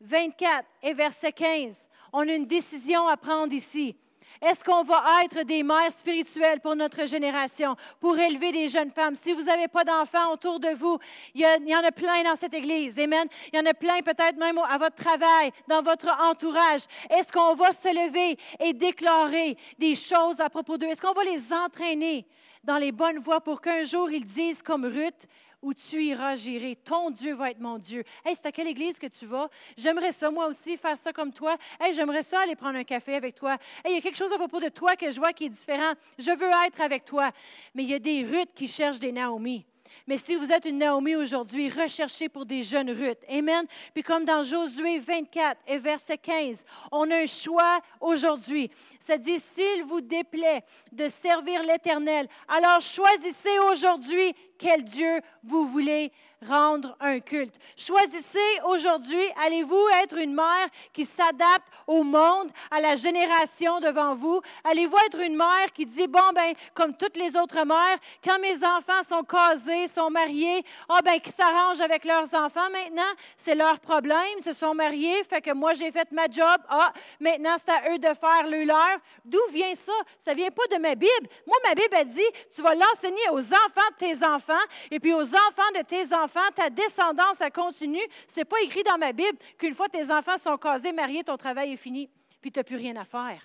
[0.00, 3.96] 24 et verset 15, on a une décision à prendre ici.
[4.40, 9.14] Est-ce qu'on va être des mères spirituelles pour notre génération, pour élever des jeunes femmes?
[9.14, 10.98] Si vous n'avez pas d'enfants autour de vous,
[11.34, 12.98] il y, en a plein dans cette Église.
[12.98, 13.26] Amen.
[13.52, 16.82] Il y en a plein peut-être même à votre travail, dans votre entourage.
[17.10, 20.86] Est-ce qu'on va se lever et déclarer des choses à propos d'eux?
[20.86, 22.26] Est-ce qu'on va les entraîner
[22.64, 25.26] dans les bonnes voies pour qu'un jour ils disent comme Ruth,
[25.62, 26.76] où tu iras, j'irai.
[26.76, 28.04] Ton Dieu va être mon Dieu.
[28.24, 29.48] Hey, c'est à quelle église que tu vas?
[29.76, 31.56] J'aimerais ça, moi aussi, faire ça comme toi.
[31.80, 33.56] Hey, j'aimerais ça aller prendre un café avec toi.
[33.84, 35.50] Hey, il y a quelque chose à propos de toi que je vois qui est
[35.50, 35.92] différent.
[36.18, 37.30] Je veux être avec toi.
[37.74, 39.66] Mais il y a des Ruth qui cherchent des Naomi.
[40.06, 43.18] Mais si vous êtes une Naomi aujourd'hui, recherchez pour des jeunes Ruth.
[43.28, 43.66] Amen.
[43.92, 48.70] Puis comme dans Josué 24 et verset 15, on a un choix aujourd'hui.
[49.00, 56.12] Ça dit, s'il vous déplaît de servir l'Éternel, alors choisissez aujourd'hui quel Dieu vous voulez
[56.46, 57.56] rendre un culte.
[57.76, 64.40] Choisissez aujourd'hui, allez-vous être une mère qui s'adapte au monde, à la génération devant vous?
[64.64, 68.64] Allez-vous être une mère qui dit, bon, ben, comme toutes les autres mères, quand mes
[68.64, 73.80] enfants sont casés, sont mariés, ah, ben, qui s'arrangent avec leurs enfants maintenant, c'est leur
[73.80, 77.92] problème, se sont mariés, fait que moi, j'ai fait ma job, ah, maintenant, c'est à
[77.92, 78.98] eux de faire le leur.
[79.24, 79.92] D'où vient ça?
[80.18, 81.28] Ça vient pas de ma Bible.
[81.46, 82.20] Moi, ma Bible a dit,
[82.54, 84.47] tu vas l'enseigner aux enfants de tes enfants,
[84.90, 88.06] et puis aux enfants de tes enfants, ta descendance, a continue.
[88.26, 91.36] Ce n'est pas écrit dans ma Bible qu'une fois tes enfants sont casés, mariés, ton
[91.36, 92.08] travail est fini,
[92.40, 93.40] puis tu n'as plus rien à faire.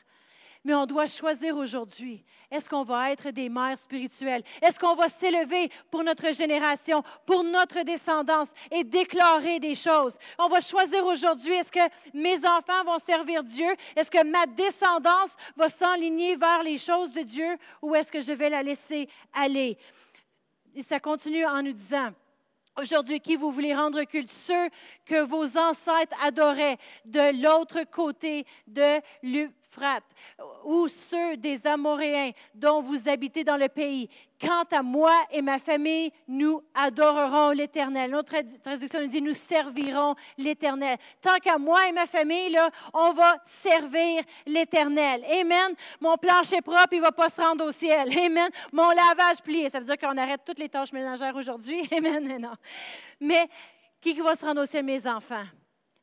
[0.66, 2.24] Mais on doit choisir aujourd'hui.
[2.50, 4.44] Est-ce qu'on va être des mères spirituelles?
[4.62, 10.18] Est-ce qu'on va s'élever pour notre génération, pour notre descendance et déclarer des choses?
[10.40, 11.80] On va choisir aujourd'hui, est-ce que
[12.14, 13.76] mes enfants vont servir Dieu?
[13.96, 17.58] Est-ce que ma descendance va s'enligner vers les choses de Dieu?
[17.82, 19.78] Ou est-ce que je vais la laisser aller?
[20.76, 22.12] Et ça continue en nous disant,
[22.76, 24.32] Aujourd'hui, qui vous voulez rendre culte?
[24.32, 24.68] Ceux
[25.06, 29.00] que vos ancêtres adoraient de l'autre côté de
[30.64, 34.10] ou ceux des Amoréens dont vous habitez dans le pays.
[34.40, 38.12] Quant à moi et ma famille, nous adorerons l'Éternel.
[38.12, 40.98] Notre traduction nous dit, nous servirons l'Éternel.
[41.22, 45.24] Tant qu'à moi et ma famille, là, on va servir l'Éternel.
[45.32, 45.76] Amen.
[46.02, 48.18] Mon plancher propre, il ne va pas se rendre au ciel.
[48.18, 48.50] Amen.
[48.72, 51.88] Mon lavage plié, ça veut dire qu'on arrête toutes les tâches ménagères aujourd'hui.
[51.96, 52.38] Amen.
[52.42, 52.56] Non.
[53.22, 53.48] Mais
[54.02, 55.46] qui va se rendre au ciel, mes enfants?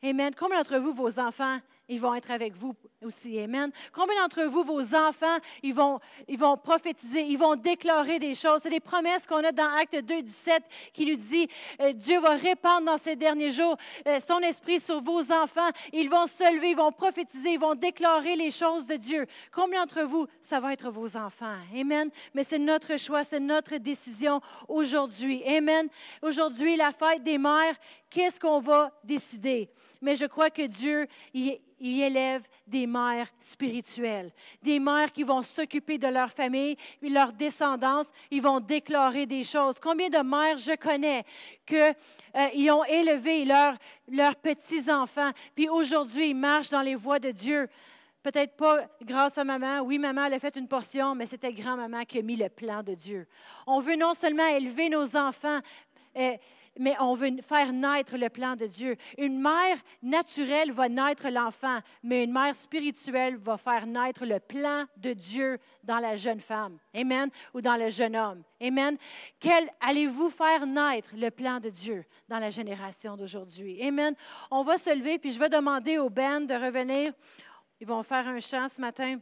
[0.03, 0.35] Amen.
[0.35, 1.59] Combien d'entre vous, vos enfants,
[1.91, 2.75] ils vont être avec vous
[3.05, 3.39] aussi.
[3.41, 3.71] Amen.
[3.93, 8.63] Combien d'entre vous, vos enfants, ils vont, ils vont prophétiser, ils vont déclarer des choses?
[8.63, 10.63] C'est des promesses qu'on a dans Acte 2, 17
[10.95, 11.49] qui nous dit,
[11.81, 13.77] euh, Dieu va répandre dans ces derniers jours
[14.07, 15.69] euh, son esprit sur vos enfants.
[15.93, 19.27] Ils vont se lever, ils vont prophétiser, ils vont déclarer les choses de Dieu.
[19.53, 21.57] Combien d'entre vous, ça va être vos enfants?
[21.77, 22.09] Amen.
[22.35, 25.43] Mais c'est notre choix, c'est notre décision aujourd'hui.
[25.45, 25.89] Amen.
[26.23, 27.75] Aujourd'hui, la fête des mères,
[28.09, 29.69] qu'est-ce qu'on va décider?
[30.01, 34.31] Mais je crois que Dieu, il, il élève des mères spirituelles,
[34.63, 39.81] des mères qui vont s'occuper de leur famille, leur descendance, ils vont déclarer des choses.
[39.81, 41.25] Combien de mères je connais
[41.67, 47.69] qui euh, ont élevé leurs petits-enfants, puis aujourd'hui ils marchent dans les voies de Dieu.
[48.23, 49.81] Peut-être pas grâce à maman.
[49.81, 52.83] Oui, maman, elle a fait une portion, mais c'était grand-maman qui a mis le plan
[52.83, 53.27] de Dieu.
[53.67, 55.61] On veut non seulement élever nos enfants,
[56.17, 56.37] euh,
[56.81, 58.97] mais on veut faire naître le plan de Dieu.
[59.19, 64.87] Une mère naturelle va naître l'enfant, mais une mère spirituelle va faire naître le plan
[64.97, 66.79] de Dieu dans la jeune femme.
[66.95, 67.29] Amen?
[67.55, 68.43] Ou dans le jeune homme.
[68.61, 68.97] Amen?
[69.39, 73.81] Quel allez-vous faire naître le plan de Dieu dans la génération d'aujourd'hui?
[73.87, 74.15] Amen?
[74.51, 77.13] On va se lever, puis je vais demander aux Ben de revenir.
[77.79, 79.19] Ils vont faire un chant ce matin.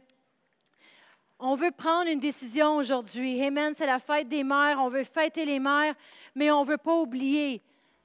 [1.41, 3.41] On veut prendre une décision aujourd'hui.
[3.41, 4.77] Amen, c'est la fête des mères.
[4.79, 5.95] On veut fêter les mères,
[6.35, 7.61] mais on ne veut pas oublier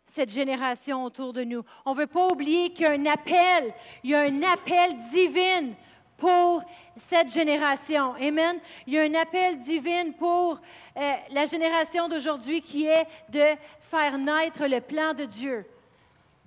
[0.07, 1.65] cette génération autour de nous.
[1.85, 3.75] On ne veut pas oublier qu'il y a un appel,
[4.05, 5.73] il y a un appel divin
[6.17, 6.63] pour
[6.97, 8.15] cette génération.
[8.15, 8.61] Amen.
[8.87, 10.61] Il y a un appel divin pour
[10.97, 13.43] euh, la génération d'aujourd'hui qui est de
[13.81, 15.67] faire naître le plan de Dieu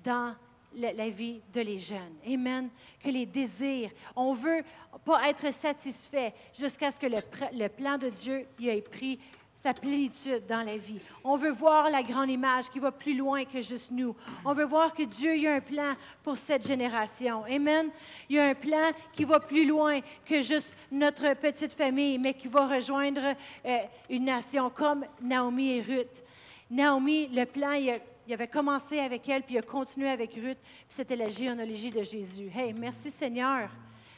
[0.06, 0.34] dans
[0.78, 2.16] la, vie de les jeunes.
[2.26, 2.70] Amen.
[3.04, 4.64] Que les désirs, on veut
[5.06, 9.20] pas être satisfait jusqu'à ce que le, plan de Dieu y ait pris
[9.56, 11.00] sa plénitude dans la vie.
[11.24, 14.16] On veut voir la grande image qui va plus loin que juste nous.
[14.46, 17.44] On veut voir que Dieu y a un plan pour cette génération.
[17.46, 17.90] Amen.
[18.30, 22.36] Il y a un plan qui va plus loin que juste notre petite famille, mais
[22.36, 23.78] qui va rejoindre euh,
[24.10, 26.24] une nation comme Naomi et Ruth.
[26.70, 30.34] Naomi, le plan, il a il avait commencé avec elle, puis il a continué avec
[30.34, 32.52] Ruth, puis c'était la généalogie de Jésus.
[32.54, 33.70] Hey, merci Seigneur.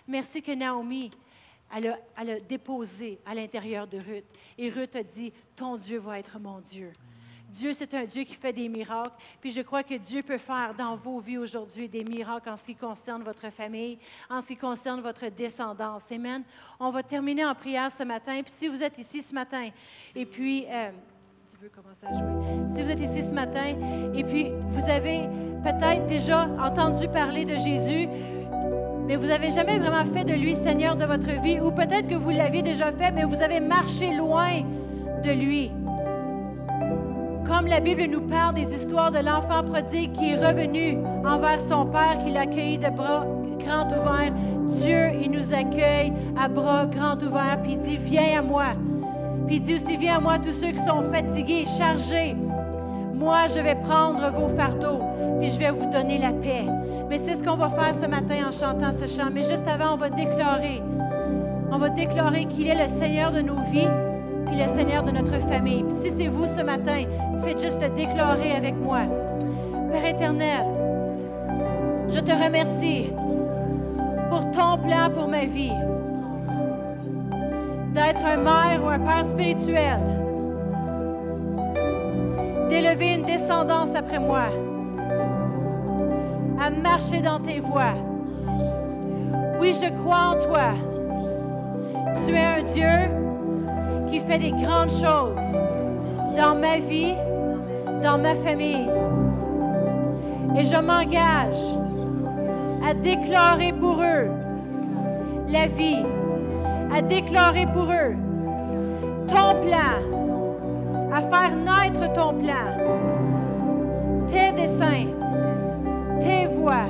[0.07, 1.11] Merci que Naomi,
[1.71, 4.25] elle a, déposé à l'intérieur de Ruth.
[4.57, 6.91] Et Ruth a dit, ton Dieu va être mon Dieu.
[7.49, 9.15] Dieu, c'est un Dieu qui fait des miracles.
[9.39, 12.65] Puis je crois que Dieu peut faire dans vos vies aujourd'hui des miracles en ce
[12.65, 16.11] qui concerne votre famille, en ce qui concerne votre descendance.
[16.11, 16.43] Amen.
[16.79, 18.41] On va terminer en prière ce matin.
[18.41, 19.69] Puis si vous êtes ici ce matin,
[20.15, 20.65] et puis...
[20.67, 20.89] Euh,
[22.69, 23.75] Si vous êtes ici ce matin
[24.15, 25.23] et puis vous avez
[25.61, 28.07] peut-être déjà entendu parler de Jésus,
[29.05, 32.15] mais vous n'avez jamais vraiment fait de lui Seigneur de votre vie, ou peut-être que
[32.15, 34.61] vous l'aviez déjà fait, mais vous avez marché loin
[35.21, 35.71] de lui.
[37.45, 41.87] Comme la Bible nous parle des histoires de l'enfant prodigue qui est revenu envers son
[41.87, 43.25] Père, qui l'a accueilli de bras
[43.59, 44.33] grands ouverts,
[44.69, 48.67] Dieu, il nous accueille à bras grands ouverts, puis il dit, viens à moi.
[49.49, 52.35] Puis il aussi, viens à moi tous ceux qui sont fatigués, chargés.
[53.15, 55.01] Moi, je vais prendre vos fardeaux,
[55.39, 56.65] puis je vais vous donner la paix.
[57.09, 59.31] Mais c'est ce qu'on va faire ce matin en chantant ce chant.
[59.33, 60.83] Mais juste avant, on va déclarer,
[61.71, 63.87] on va déclarer qu'il est le Seigneur de nos vies,
[64.45, 65.81] puis le Seigneur de notre famille.
[65.81, 67.05] Puis si c'est vous ce matin,
[67.43, 68.99] faites juste le déclarer avec moi.
[69.91, 70.63] Père éternel,
[72.13, 73.09] je te remercie
[74.29, 75.73] pour ton plan pour ma vie
[77.93, 79.99] d'être un mère ou un père spirituel,
[82.69, 84.45] d'élever une descendance après moi,
[86.61, 87.95] à marcher dans tes voies.
[89.59, 90.73] Oui, je crois en toi.
[92.25, 95.61] Tu es un Dieu qui fait des grandes choses
[96.37, 97.13] dans ma vie,
[98.03, 98.89] dans ma famille.
[100.57, 101.61] Et je m'engage
[102.87, 104.29] à déclarer pour eux
[105.49, 106.03] la vie,
[106.91, 108.15] à déclarer pour eux
[109.27, 109.99] ton plan,
[111.13, 112.65] à faire naître ton plan,
[114.27, 115.07] tes desseins,
[116.21, 116.87] tes voix.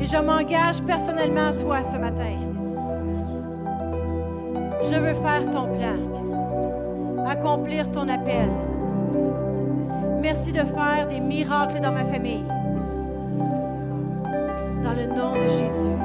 [0.00, 2.36] Et je m'engage personnellement à toi ce matin.
[4.84, 8.50] Je veux faire ton plan, accomplir ton appel.
[10.20, 12.44] Merci de faire des miracles dans ma famille.
[14.82, 16.03] Dans le nom de Jésus.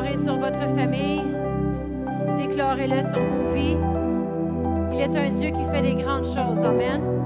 [0.00, 1.22] Déclarer sur votre famille.
[2.38, 3.76] Déclarez-le sur vos vies.
[4.92, 6.62] Il est un Dieu qui fait des grandes choses.
[6.62, 7.17] Amen.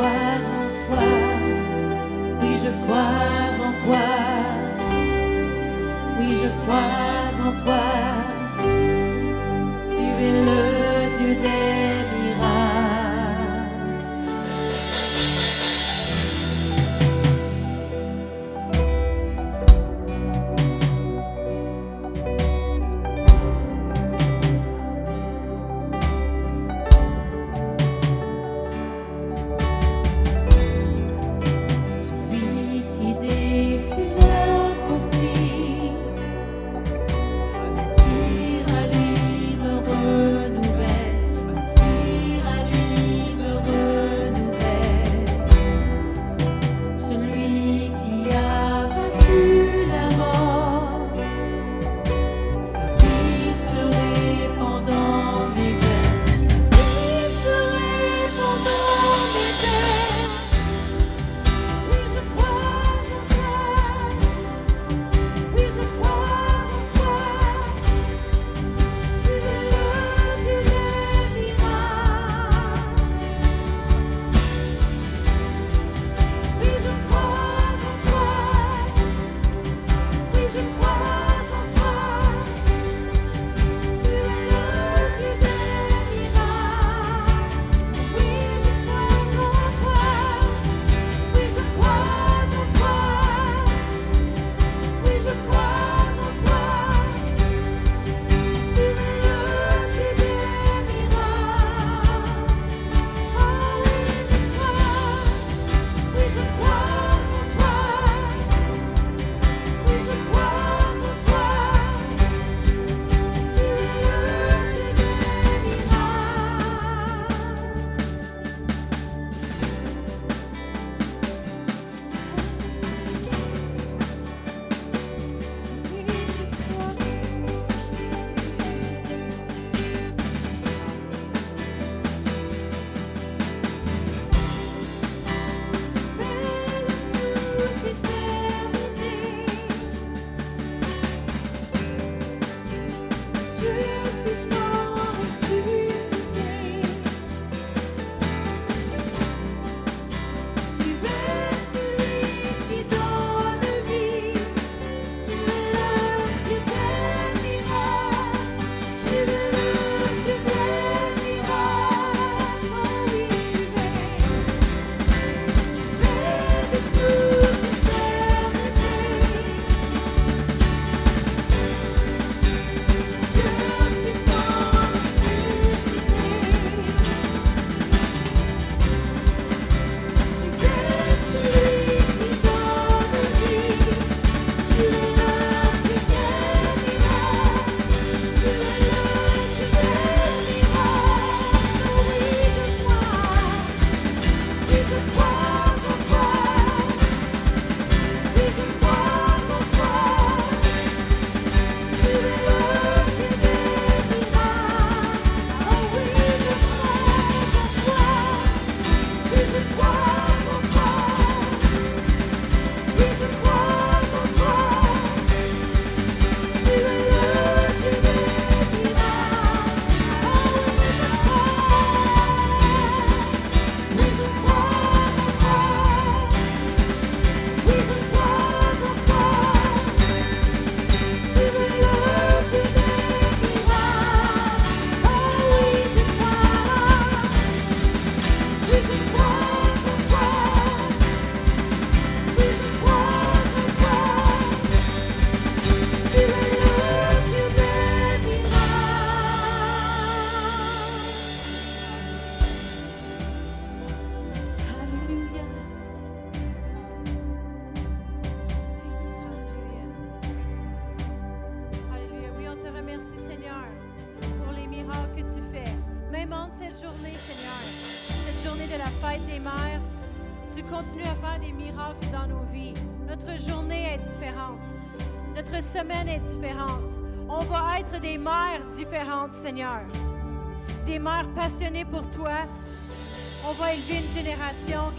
[0.00, 1.08] crois en toi,
[2.40, 4.08] oui je crois en toi,
[6.18, 7.89] oui je crois en toi.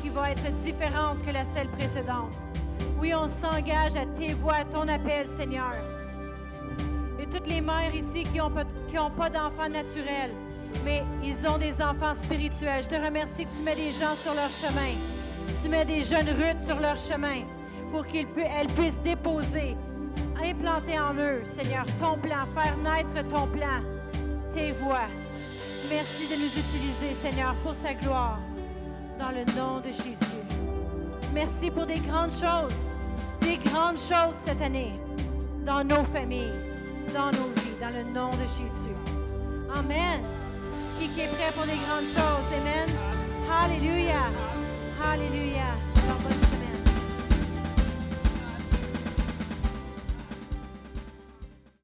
[0.01, 2.33] Qui va être différente que la celle précédente.
[2.99, 5.73] Oui, on s'engage à tes voix, à ton appel, Seigneur.
[7.19, 8.65] Et toutes les mères ici qui n'ont pas,
[9.17, 10.31] pas d'enfants naturels,
[10.83, 12.83] mais ils ont des enfants spirituels.
[12.83, 14.95] Je te remercie que tu mets des gens sur leur chemin.
[15.61, 17.43] Tu mets des jeunes Ruth sur leur chemin
[17.91, 18.27] pour qu'elles
[18.75, 19.75] puissent déposer,
[20.41, 23.81] implanter en eux, Seigneur, ton plan, faire naître ton plan,
[24.53, 25.07] tes voix.
[25.89, 28.39] Merci de nous utiliser, Seigneur, pour ta gloire,
[29.21, 30.41] dans le nom de Jésus.
[31.33, 32.81] Merci pour des grandes choses,
[33.41, 34.93] des grandes choses cette année,
[35.65, 36.53] dans nos familles,
[37.13, 38.95] dans nos vies, dans le nom de Jésus.
[39.75, 40.21] Amen.
[40.97, 42.47] Qui, est prêt pour les grandes choses?
[42.59, 42.87] Amen.
[46.03, 46.50] Alors, bonne